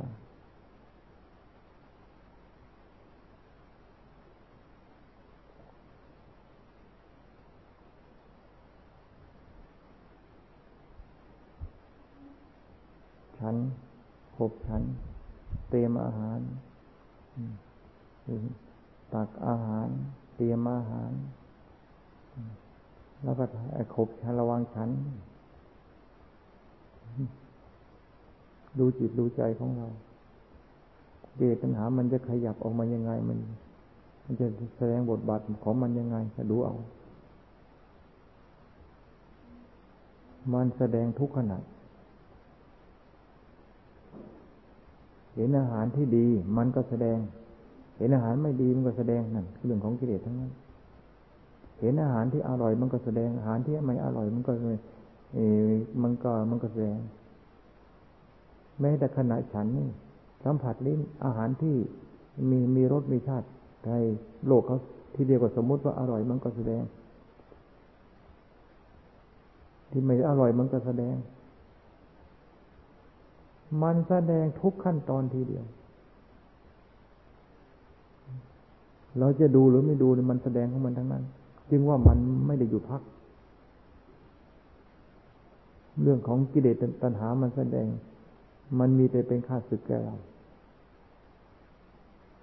[13.38, 13.56] ฉั น
[14.36, 14.82] ขบฉัน
[15.70, 16.38] เตรียมอาหาร
[19.14, 19.88] ตักอาหาร
[20.36, 21.12] เตรียมอาหาร
[23.24, 23.44] แล้วก็
[23.94, 24.90] ขบฉันระวังฉัน
[28.78, 29.88] ดูจิตดูใจของเรา
[31.36, 33.38] เกิดปัญหามันจะขยับออกมายังไง มัน
[34.24, 34.46] มันจะ
[34.76, 36.76] แสดงบทบาทของมันยังไงจะดูเอา
[40.52, 41.58] มันแสดงทุกขณะ
[45.34, 46.26] เห็นอาหารที่ดี
[46.56, 47.18] มันก็แสดง
[47.98, 50.52] เห็นอาหารไม่ดีมันก็แสดงนั่นเรื่องของกิเลสทั้งนั้น
[51.80, 54.52] เห็นอาหารที่อร่อยมันก็แสดง อาหารที่ไม่อร่อยมันก็
[55.34, 55.38] เอ
[56.02, 56.98] มันก็มันก็แสดง
[58.80, 59.88] แม้แต่ขณะฉันนี่
[60.44, 61.76] สัมผัสลิ้นอาหารที่
[62.50, 63.48] มีมีรสมีชาติ
[63.84, 64.02] ไทย
[64.46, 64.78] โลกเขา
[65.14, 66.82] ที่เดียวกับสมมติว่าอร่อยมันก็แสดง
[69.90, 71.14] ที่ไม่อร่อยมันก็แสดง
[73.82, 75.64] มันแสดงทุกขั้นตอนทีเดียว
[79.18, 81.24] เราจะดูหรือไม่ดูมันแสดงของมันทั้งนั้น
[81.70, 83.02] จึงว่ามันไม่ได้อยู่พัก
[86.02, 87.86] เรื่องของกิเลสตัณหามันแสดง
[88.78, 90.16] มันมีแต่เป็นข้าศึกแก่เรา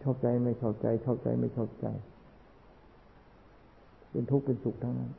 [0.01, 1.85] ชอบใจไม่ชอบใจ ชอบใจไม่ชอบใจ
[4.11, 5.11] เป็นทุกข์เป็นสุขทั้งนั้น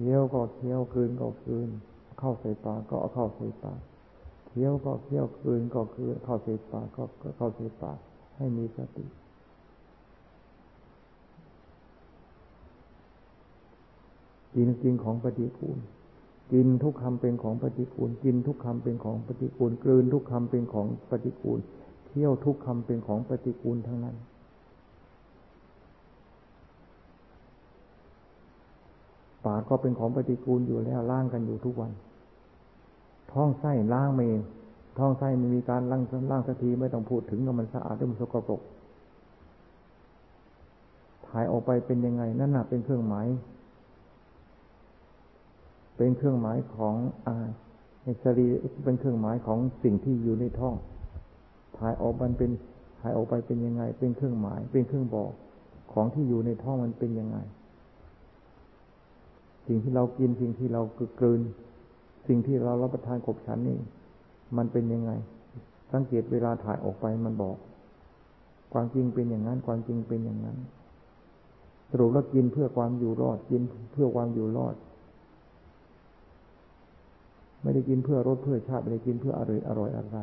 [0.00, 1.68] เคี้ยวก็เคี้ยวคืนก็คืน
[2.18, 3.80] เข้าใส่ปากก็เอาเข้าใส่ปาก
[4.48, 7.02] เคี้ยวก็เคี้ยวคืนก็คืนเข้าใส่ปากก็
[7.36, 7.98] เข้าใส่ปาก
[8.36, 9.06] ให้มีสติ
[14.54, 15.78] กินกินของปฏิกูล
[16.52, 21.60] กินทุกคำเป็นของปฏิกูลกินทุกคำเป็นของปฏิกูลกลืนทุกคำเป็นของปฏิกูล
[22.06, 24.16] เที่ยวทุกคำเป็นของปฏิกูลทั้งนั้น
[29.44, 31.92] ปากก็เป็นของปฏิกูลอยู่แล้วล้างกันอยู่ทุกวัน
[33.32, 34.42] ท้องไส้ล้างไม่เอง
[34.98, 38.60] ท้องไส้ไม่มีการล้างล้างสักทีไม่ต้องพูดถึงมันสะอาดหรือมันสกปรก
[41.26, 43.26] ถ่ายออกไปเป็นยังไงนั่นน่ะเป็นเครื่องหมาย
[45.96, 46.94] เป็นเครื่องหมายของ
[47.26, 47.36] อา
[48.22, 48.46] สรี
[48.84, 50.74] เป็นเครื่องหมายของสิ่งที่อยู่ในท้อง
[51.78, 52.50] ถ่ายออกมันเป็น
[53.00, 55.32] ถ่ายออกไปเป็นยังไง เป็นเครื่องหมาย เป็นเครื่องบอก
[55.92, 57.38] ของที่อยู่ในท้องมันเป็นยังไง
[59.68, 60.82] สิ่งที่เรากินสิ่งที่เรา
[61.20, 61.40] กลืน
[62.28, 63.78] สิ่งที่เรารับประทานกบฉันนี่
[64.56, 65.10] มันเป็นยังไง
[65.92, 67.56] สังเกตเวลาถ่ายออกไปมันบอก
[68.72, 70.56] ความจริงเป็นอย่างนั้น ความจริงเป็นอย่างนั้น
[71.90, 73.62] สรุปแล้วกินเพื่อความอยู่รอด กิน
[73.92, 74.74] เพื่อความอยู่รอด
[77.62, 80.16] ไม่ได้กินเพื่อรสเพื่อชาติไม่ได้กินเพื่ออร่อยอร่อยอะไร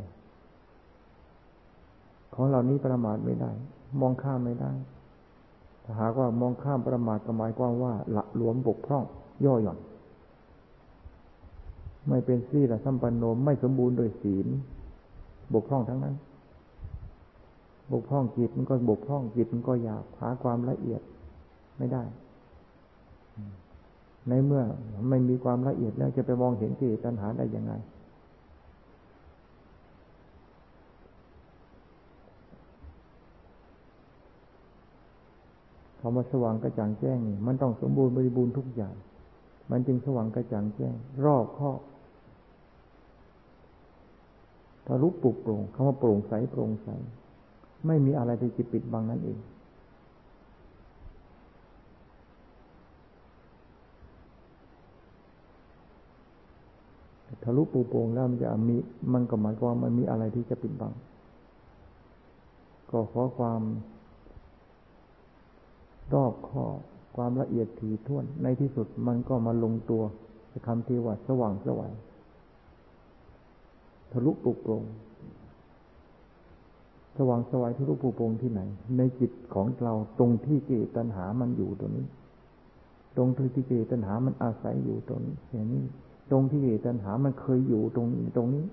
[2.34, 3.52] ของเหล่านี้ประมาทไม่ได้
[4.02, 4.72] มองข้ามไม่ได้
[5.84, 9.06] ถ้าหากว่ามองข้ามประมาทก็หมายความว่า ละหลวมบกพร่อง
[9.44, 9.80] ย่อหย่อน
[12.08, 14.48] ไม่เป็นสีละสัมปันโนไม่สมบูรณ์โดยศีล
[15.54, 16.16] บกพร่องทั้งนั้น
[17.92, 21.02] บกพร่องจิตมันก็บกพร่องจิตมันก็ยากหาความละเอียด
[21.78, 22.04] ไม่ได้
[24.30, 24.64] ในเมื่อ
[25.10, 27.74] ไม่มีความละเอียดแล้วจะไปมองเห็นกิเลสตัณหาได้ยังไง
[36.00, 38.96] คำว่าสว่างกระจ่างแจ้ง มันต้องสมบูรณ์บริบูรณ์ทุกอย่าง
[39.72, 40.96] มันจึงสว่างกระจ่างแจ้ง
[41.26, 41.72] รอบข้อ
[44.88, 46.88] ทะลุปลุกโปร่งคำว่าโปร่งใสโปร่งใส
[47.88, 49.40] ไม่มีอะไรที่จะปิดบังนั่นเอง
[57.44, 58.76] ทะลุปูโปร่งแล้วมันจะมี
[59.14, 60.94] มันก็หมายความมันมีอะไรที่จะปิดบัง
[62.92, 63.62] ก็ขอความ
[66.14, 66.66] รอบข้อ
[67.16, 70.04] ความละเอียดถี่ถ้วน ในที่สุดมันก็มาลงตัว
[70.68, 71.94] คำที่ว่าสว่างสวัย
[74.12, 74.84] ทะลุปุโปรง
[77.18, 78.62] สว่างสวัยทะลุปุโปรงที่ไหน
[78.98, 82.06] ในจิตของเราตรงที่กิเลสตัณหามันอยู่ตรงนี้
[83.18, 85.84] ตรงที่กิเลสตัณหามันอาศัยอยู่ตรงนี้ อย่างนี้
[86.32, 88.66] ตรงที่กิเลสตัณหามันเคยอยู่ตรงนี้ตรงนี้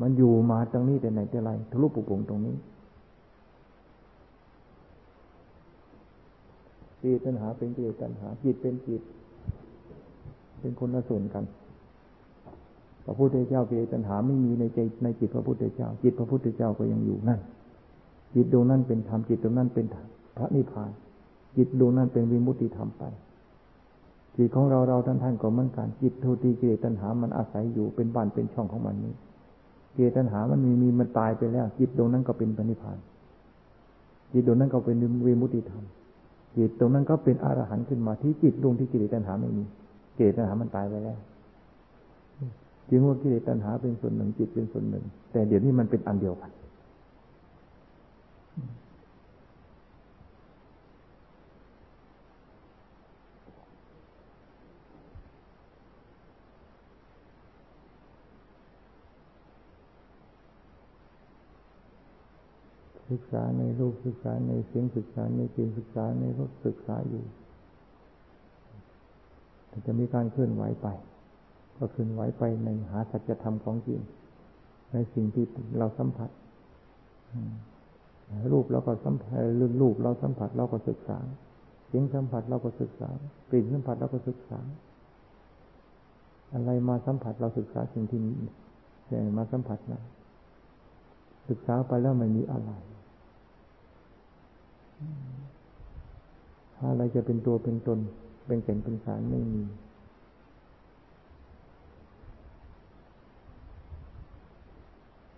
[0.00, 2.54] มันอยู่มาตรงนี้แต่ไหนแต่ไรทะลุปุโปรงตรงนี้
[7.04, 9.02] กิเลสตัณหาเป็นกิเลสตัณหาจิตเป็นจิต
[10.60, 11.44] เป็นคนละส่วนกัน
[13.04, 17.40] พระพุทธเจ้ากิเลสตัณหาไม่มีในใจในจิตพระพุทธเจ้า จิตพระพุทธเจ้าก็ยังอยู่นั่น
[18.34, 19.86] จิตดวงนั้นเป็นธรรมจิตดวงนั้นเป็น
[20.36, 20.90] พระนิพพาน
[21.56, 23.02] จิตดวงนั้นเป็นวิมุตติธรรมไป
[24.36, 29.14] จิตของเราเราท่านท่านก็เหมือนกันจิตทุติกิเลสตัณหามันอาศัยอยู่เป็นบ้านเป็นช่องของมันนี้
[29.94, 32.98] กิเลสตัณหามันมีมีมันตายไปแล้ว จิตดวงนั้นก็เป็นพระนิพพาน
[34.32, 34.96] จิตดวงนั้นก็เป็น
[35.26, 35.84] วิมุติธรรม
[36.56, 39.64] จิตตรงนั้นก็เป็นอรหันต์ขึ้นมาที่จิตดวงที่กิเลสตัณหาไม่มี
[40.16, 41.18] กิเลสตัณหามันตายไปแล้ว
[42.88, 46.50] จึงว่ากิเลสตัณหาเป็นส่วนหนึ่งจิตเป็นส่วนหนึ่ง แต่เดี๋ยวนี้มันเป็นอันเดียวกัน
[63.10, 67.24] ศึกษาในรูปศึกษาในเสียงศึกษาในกลิ่นศึกษาในรสศึกษาอยู่
[69.86, 70.88] จะมีการเคลื่อนไหวไป
[71.76, 74.00] ก็เคลื่อนไหวไปในหาสัจธรรมของจริง
[74.92, 75.44] ในสิ่งที่
[75.78, 76.30] เราสัมผัส
[78.52, 79.38] รูปเราก็สัมผัส
[79.80, 81.18] รูปเราสัมผัสเราก็ศึกษา
[81.88, 83.08] เสียงสัมผัสเราก็ศึกษา
[83.50, 84.60] กลิ่นสัมผัสเราก็ศึกษา
[86.52, 88.20] อะไรมาสัมผัสเราศึกษาสิ่งที่
[89.38, 90.02] มาสัมผัสนะ
[91.48, 92.70] ศึกษาไปแล้วไม่มีอะไร
[96.82, 97.98] อะไรจะเป็นตัวเป็นตน
[98.46, 99.62] เป็นแก่นเป็นสารไม่มี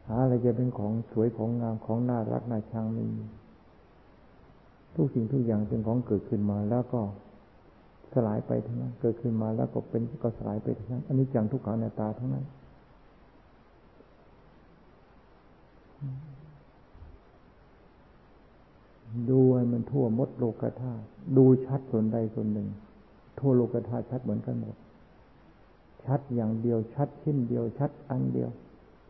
[0.07, 3.25] หาอะไรจะเป็นของสวยของงามของน่ารักน่าชังไม่มี
[4.95, 7.01] ทุกสิ่งทุกอย่างเป็นของเกิดขึ้นมาแล้วก็
[8.13, 12.45] สลายไปทั้งนั้น เกิดขึ้นมาแล้วก็เป็นก็สลายไปทั้งนั้น อันนี้จังทุกขังในตาทั้งนั้น
[19.31, 21.05] ดูให้มันทั่วมดโลกธาตุ
[21.37, 22.69] ดูชัดส่วนใดส่วนหนึ่ง
[23.39, 24.77] ทั่วโลกธาตุชัดเหมือนกันหมด
[26.05, 28.51] ชัดอย่างเดียวชัดชิ้นเดียว ชัดอันเดียว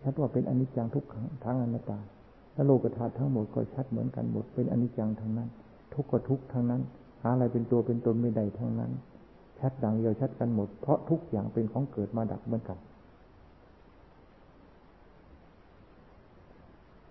[0.02, 1.98] ชัดว่าเป็นอนิจจังทุกขังทั้งอนัตตา
[2.54, 5.48] และโลกธาตุทั้งหมดก็ชัดเหมือนกันหมด เป็นอนิจจังทั้งนั้น
[5.94, 6.82] ทุกข์ก็ทุกทั้งนั้น
[7.22, 8.92] หาอะไรเป็นตัวเป็นตนไม่ได้ทั้งนั้น
[9.60, 12.78] ชัดดังเดียวชัดกันหมด เพราะทุกอย่างเป็นของเกิดมาดับเหมือนกัน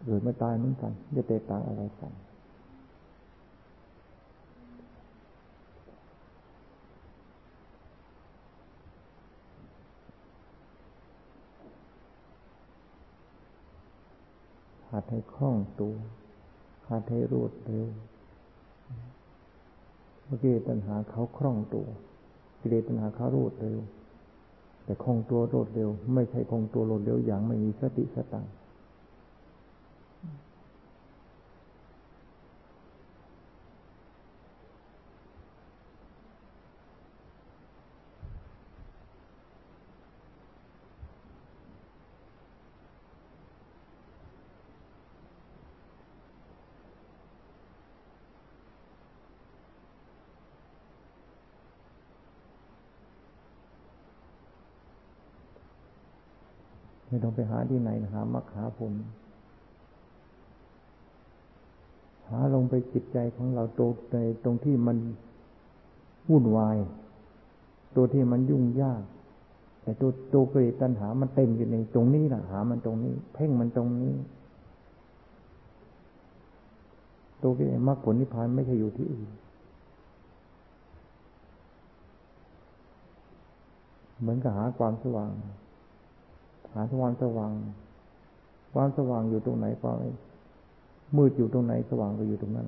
[0.05, 2.11] เกิดมาตายเหมือนกันจะแตกต่างอะไรกัน
[14.91, 15.95] หัดให้คล่องตัว
[16.89, 17.87] หัดให้รวดเร็ว
[20.25, 21.87] เมื่อกี้ตัณหาเขาคล่องตัว
[22.59, 23.79] กิเลสตัณหาเขารวดเร็ว
[24.83, 58.93] แต่คล่องตัวโดดเร็ว ไม่ใช่คล่องตัวโดดเร็วอย่างไม่มีสติสตังไต้องไปหาที่ไหนหามรรคหาผล
[62.29, 64.97] หาลงไปจิตใจของเราตรงในตรงที่มัน
[66.29, 66.77] วุ่นวาย
[67.95, 69.01] ตัวที่มันยุ่งยาก
[69.81, 74.15] แต่ตัวตัวกิเลสตัณหา มันเต็มอยู่ในตรงนี้นะหา มันตรงนี้ เพ่งมันตรงนี้
[77.41, 79.29] ตัวกิเลสมรรคผลนิพพานไม่ใช่อยู่ที่อื่น
[84.19, 85.31] เหมือนกับหาความสว่าง
[86.75, 87.51] หาความสว่าง
[88.73, 89.97] ความสว่างอยู่ตรงไหนความ
[91.17, 92.67] มืดอยู่ตรงไหน สว่างก็อยู่ตรงนั้น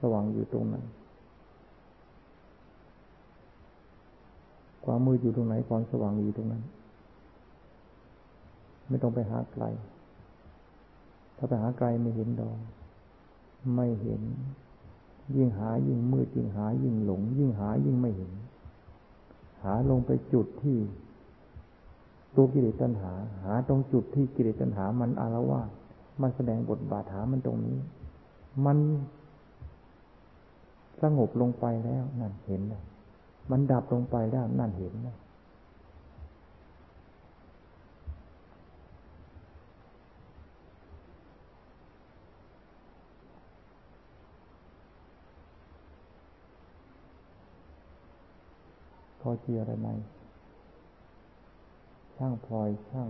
[0.00, 0.84] สว่างอยู่ตรงนั้น
[4.84, 6.62] ความมืดอยู่ตรงไหน ความสว่างอยู่ตรงนั้น
[8.88, 9.64] ไม่ต้องไปหาไกล
[11.36, 12.58] ถ้าไปหาไกลไม่เห็นดอก
[13.74, 14.22] ไม่เห็น
[15.36, 18.32] ยิ่งหายิ่งมืดยิ่งหายิ่งหลง ยิ่งหายิ่งไม่เห็น
[19.62, 20.76] หาลงไปจุดที่
[22.36, 23.12] ตัวกิเลสตัณหา
[23.44, 25.70] หาตรงจุดที่กิเลสตัณหา มันอารวาส
[26.20, 27.78] มันแสดงบทบาทหามันตรงนี้
[28.66, 28.78] มัน
[31.02, 32.82] สงบลงไปแล้ว นั่นเห็นเลย
[33.50, 35.16] มันดับลงไปแล้วนั่นเห็นเลย
[49.20, 49.88] พอเจียอะไรไหม
[52.16, 53.08] ช่างพลอยช่าง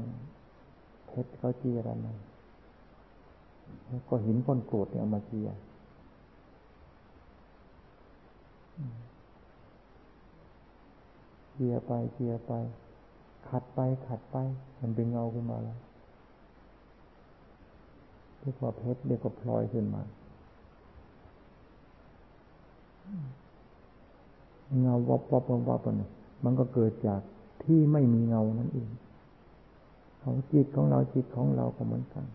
[1.06, 5.48] เพชรเขาเจียอะไรแล้วก็หินก้อนโกรธเนี่ยเอามาเจีย
[11.54, 12.52] เจียไปเจียไป
[13.48, 14.36] ขัดไปขัดไป
[14.80, 15.78] มันเป็นเงาขึ้นมาแล้ว
[18.40, 20.02] เรียกว่าเพชรเรียกว่าพลอยขึ้นมา
[24.80, 25.80] เงาวับวับวับวับ
[26.44, 27.20] มันก็เกิดจาก
[27.64, 28.90] ที่ไม่มีเงานั่นเอง
[30.22, 32.26] ของจิตของเราจิตของเราก็เหมือนกัน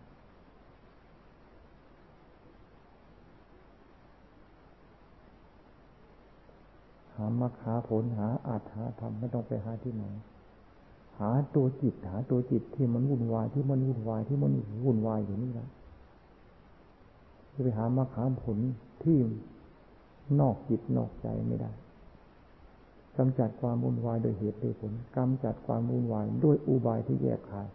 [7.16, 10.06] หามาหาผลหาอาจหาธรรมไม่ต้องไปหาที่ไหน
[11.20, 14.52] หาตัวจิตหาตัวจิตที่มันวุ่นวายที่มันวุ่นวายที่มัน
[14.86, 15.70] วุ่นวายอยู่นี่แล้ว
[17.54, 18.58] จะไปหามาหาผล
[19.04, 19.18] ที่
[20.40, 21.72] นอกจิตนอกใจไม่ได้
[23.18, 27.68] กำจัดความวุ่นวายโดยเหตุโดยผลกำจัดความวุ่นวายด้วยอุบายที่แยกขาย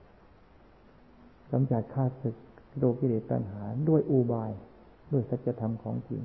[1.52, 2.36] กำจัดข้าศึก
[2.78, 4.50] โลกิเลสตัณหาด้วยอุบาย
[5.12, 6.22] ด้วยสัจธรรมของจริง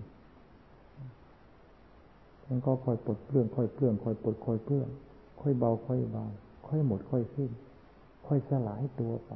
[2.47, 4.88] มันก็ค่อยปลดเปลื้องค่อยเปลื้องค่อยปลดค่อยเปลื้อง
[5.41, 6.24] ค่อยเบาค่อยเบา
[6.68, 7.51] ค่อยหมดค่อยสิ้น
[8.28, 9.32] ค่อยสลายตัวไป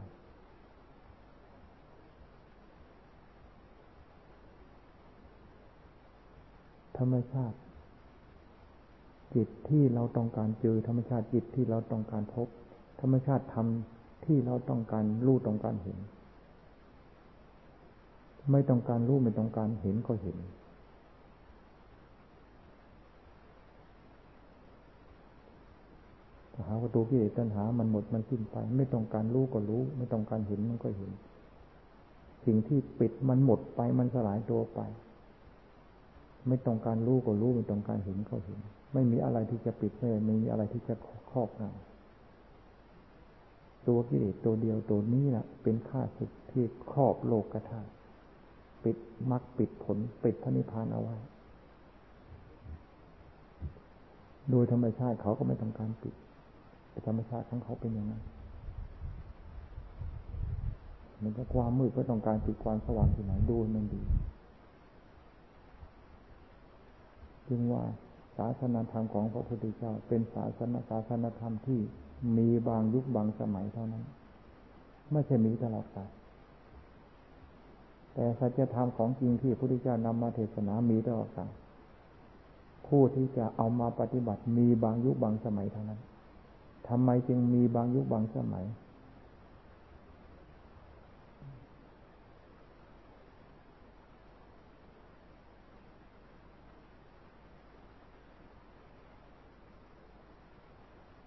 [6.98, 7.58] ธรรมชาติ
[9.36, 12.48] จิตที่เราต้องการเจอธรรมชาติจิตที่เราต้องการพบ
[13.02, 13.68] ธรรมชาติธรรม
[14.26, 15.98] ที่เราต้องการรู้ต้องการเห็น
[18.52, 20.38] ไม่ต้องการรู้ไม่ต้องการเห็นก็เห็น
[26.68, 31.12] หาวัตถุกิเลสตัณหา มันหมดมันสิ้นไป ไม่ต้องการรู้ก็รู้ ไม่ต้องการเห็นมันก็เห็น
[32.46, 34.80] สิ่งที่ปิดมันหมดไปมันสลายตัวไป
[36.48, 38.60] ไม่ต้องการรู้ก็รู้ ไม่ต้องการเห็นก็เห็น
[38.94, 39.92] ไม่มีอะไรที่จะปิด
[40.26, 40.94] ไม่มีอะไรที่จะ
[41.32, 41.94] ครอบงำ
[43.88, 47.82] ตัวกิเลสตัวเดียวตัวนี้แหละเป็นข้าศึกที่ครอบโลกกระทา
[48.84, 48.98] ปิด
[49.32, 51.16] มรรคปิดผล ปิดพระนิพพานเอาไว้
[54.52, 56.14] โดยธรรมชาติเขาก็ไม่ต้องการปิด
[57.08, 58.24] ธรรมชาติของเขาเป็นอย่างนั้น
[61.22, 64.02] มันก็ความมืดก็ต้องการปิดความสว่างที่ไหนดูมันดี
[67.48, 67.84] จึงว่า
[68.38, 71.80] ศาสนาธรรมของพระพุทธเจ้า เป็นศาสนาศาสนาธรรมที่
[72.38, 74.04] มีบางยุคบางสมัยเท่านั้น
[75.12, 76.10] ไม่ใช่มีตลอดกาล
[78.14, 81.50] แต่สัจธรรมของจริงที่พระพุทธเจ้านำมาเทศนามีตลอดกาล
[82.88, 86.00] ผู้ที่จะเอามาปฏิบัติมีบางยุคบางสมัยเท่านั้น
[86.88, 88.66] ทำไมจึงมีบางยุคบางสมัย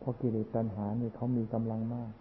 [0.06, 2.12] ราะกิเลสตัณหาเนี่ยเขามีกำลังมาก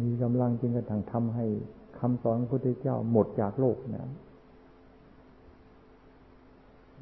[0.00, 1.46] มีกำลังจึงกระทั่งทำให้
[1.98, 4.10] คำสอนพระพุทธเจ้าหมดจากโลกนะ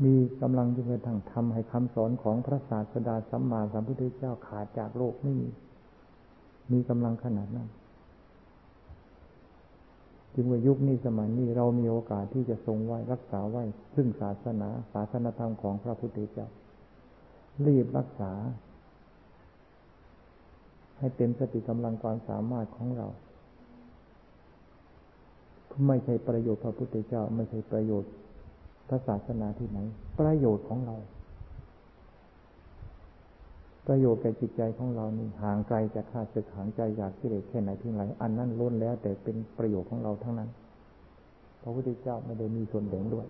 [0.04, 5.48] มีกำลังจึงกระทั่งทำให้คำสอนของพระศาสดาสัมมาสัมพุทธเจ้าขาดจากโลกไม่มี
[6.72, 7.68] มีกำลังขนาดนั้น
[10.34, 13.64] จึงว่ายุคนี้สมัยนี้เรามีโอกาสที่จะทรงไว้รักษาไว้
[13.94, 16.48] ซึ่งศาสนา ศาสนธรรมของพระพุทธเจ้า
[17.66, 18.32] รีบรักษา
[20.98, 23.06] ให้เต็มสติกำลังความสามารถของเรา
[25.86, 28.12] ไม่ใช่ประโยชน์พระพุทธเจ้า ไม่ใช่ประโยชน์
[28.88, 29.78] พระศาสนาที่ไหน
[30.20, 30.96] ประโยชน์ของเรา
[33.86, 40.50] ประโยชน์แก่จิตใจของเรานี่ห่างไกลจากข้าศึกห่างใจอยากกิเลสแค่ไหนเพียงไรอันนั้นล้นแล้ว แต่เป็นประโยชน์ของเราทั้งนั้น
[41.62, 43.26] พระพุทธเจ้าไม่ได้มีส่วนแบ่งด้วย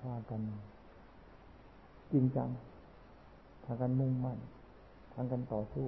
[0.00, 0.40] พากัน
[2.12, 2.48] จริงจัง
[3.64, 4.38] พากันมุ่งมั่น
[5.12, 5.86] พากันต่อสู้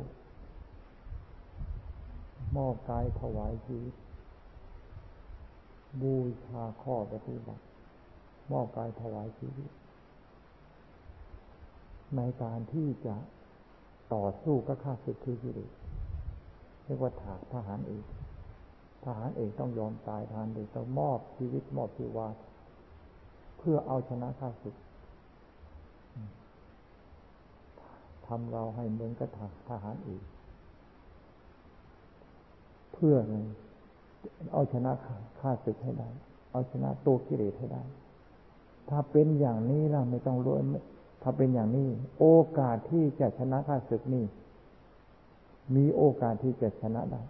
[2.56, 3.94] มอบกายถวายชีวิต
[6.02, 7.64] บูชาข้อปฏิบัติ
[8.52, 9.70] มอบกายถวายชีวิต
[12.16, 13.16] ในการที่จะ
[14.14, 15.72] ต่อสู้กับข้าศึกคือกิเลส
[16.84, 18.04] เรียกว่าถากทหารเอก
[19.04, 22.28] ทหารเอกต้องยอมตายทหารเอกต้องมอบชีวิตมอบชีวา
[23.58, 24.76] เพื่อเอาชนะข้าศึก
[28.26, 29.28] ทำเราให้เหมือนกับ
[29.68, 30.22] ทหารเอก
[32.94, 33.16] เพื่อ
[34.52, 34.92] เอาชนะ
[35.40, 36.08] ข้าศึกให้ได้
[36.52, 37.82] เอาชนะตัวกิเลสให้ได้
[38.90, 40.54] ถ้าเป็นอย่างนี้เราไม่ต้องรู้
[41.22, 41.88] ถ้าเป็นอย่างนี้
[42.18, 42.26] โอ
[42.58, 44.24] กาสที่จะชนะข้าศึกนี่
[45.76, 47.22] มีโอกาสที่จะชนะได้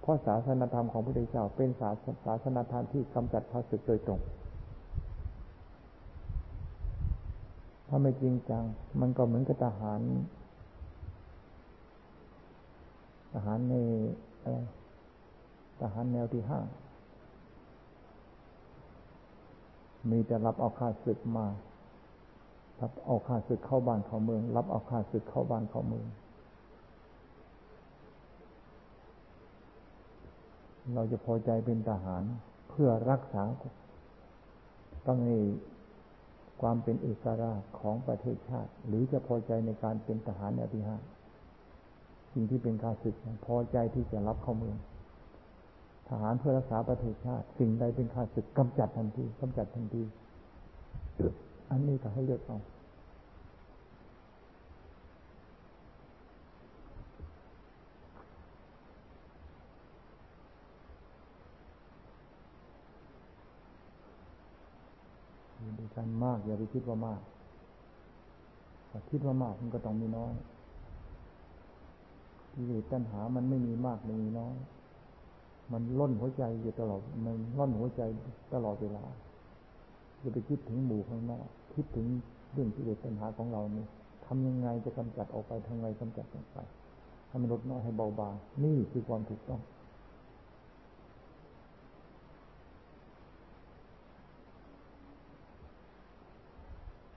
[0.00, 1.90] เพราะศาสนธรรมของพระพุทธเจ้าเป็นศา
[2.24, 4.20] ศาสนธรรมที่กำจัดข้าศึกโดยตรง
[7.88, 8.64] ถ้าไม่จริงจัง
[9.00, 10.00] มันก็เหมือนกับทหาร
[13.32, 13.74] ทหารใน
[14.42, 14.58] อะไร
[15.80, 16.60] ทหารแนวที่ห้า
[20.10, 21.46] มีแต่รับเอาข้าศึกมา
[22.80, 26.06] รับเอาข้าศึกเข้าบ้านเข้าเมือง รับเอาข้าศึกเข้าบ้านเข้าเมือง
[30.94, 32.22] เราจะพอใจเป็นทหาร
[32.70, 33.42] เพื่อรักษา
[35.06, 35.30] ต้องใน
[36.60, 40.96] ความเป็นเอกราชของประเทศชาติ หรือจะพอใจในการเป็นทหารแนวที่ห้า
[42.32, 43.14] สิ่งที่เป็นข้าศึก
[43.46, 44.76] พอใจที่จะรับเข้าเมือง
[46.10, 50.02] ทหารเพื่อรักษาประเทศชาติ สิ่งใดเป็นข้าศึกกำจัดทันทีกำจัดทันที
[51.70, 52.58] อันนี้ก็ให้เลือกเอา
[65.78, 67.20] ดูกันมาก อย่าไปคิดว่ามาก
[68.90, 70.32] ถ้าคิดว่ามากมันก็ต้องมีน้อย
[72.52, 74.56] กิเลสตัณหามันไม่มีมากไม่มีน้อย
[75.72, 78.02] มันล้นหัวใจอยู่ตลอด มันล้นหัวใจ
[78.54, 79.04] ตลอดเวลา
[80.22, 82.06] จะไปคิดถึงหมู่ข้างนอกคิดถึง
[82.52, 83.86] เรื่องที่เกิดปัญหาของเรานี่
[84.26, 86.58] ทำยังไงจะกำจัดออกไปทำไงกำจัดออกไป
[87.28, 88.34] ให้มันลดน้อยให้เบาบาง
[88.64, 89.60] นี่คือความถูกต้อง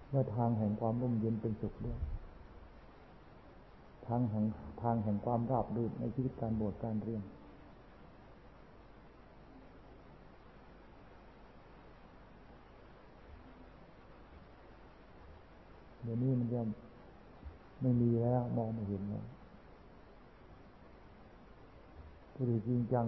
[0.10, 2.00] เมื่อทางแห่งความร่มเย็นเป็นสุขด้วย
[4.08, 4.46] ทางแห่ง
[4.82, 7.24] ทางแห่งความราบรื่นในชีวิตการบวชการเรียน
[16.04, 16.62] เดี๋ยวนี้มันจะ
[17.82, 19.26] ไม่มีแล้ว มองไม่เห็นแล้ว
[22.34, 23.06] ผู้ที่จริงจัง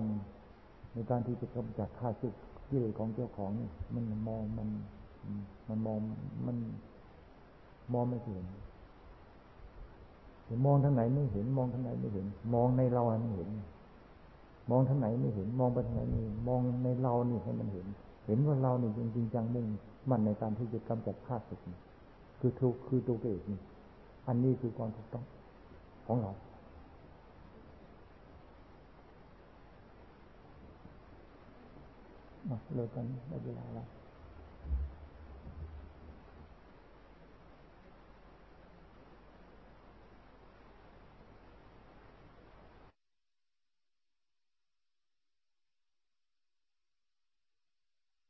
[0.93, 2.33] ในการที่จะกำจัดข้าศึก
[2.69, 4.67] กิเลสของเจ้าของเนี่ยมันมองมัน
[5.67, 5.97] มันมอง
[6.45, 6.57] มัน
[7.93, 8.45] มองไม่เห็น
[10.65, 13.49] มองทางไหนไม่เห็น มองทางไหนไม่เห็น มองในเราไม่เห็น
[14.69, 17.87] มองทางไหนไม่เห็น มองไปทางไหนไม่เห็นมองในเรานี่ให้มันเห็น
[18.25, 19.65] เห็นว่าเรานี่จริงจังมุ่ง
[20.09, 21.77] มันในการที่จะกำจัดข้าศึกนี่
[22.45, 23.59] คือถูกคือตัวเอกนี่
[24.27, 25.25] อันนี้คือความถูกต้อง
[26.07, 26.31] ของเรา
[32.73, 33.87] เลิกกันได้เวลาแล้ว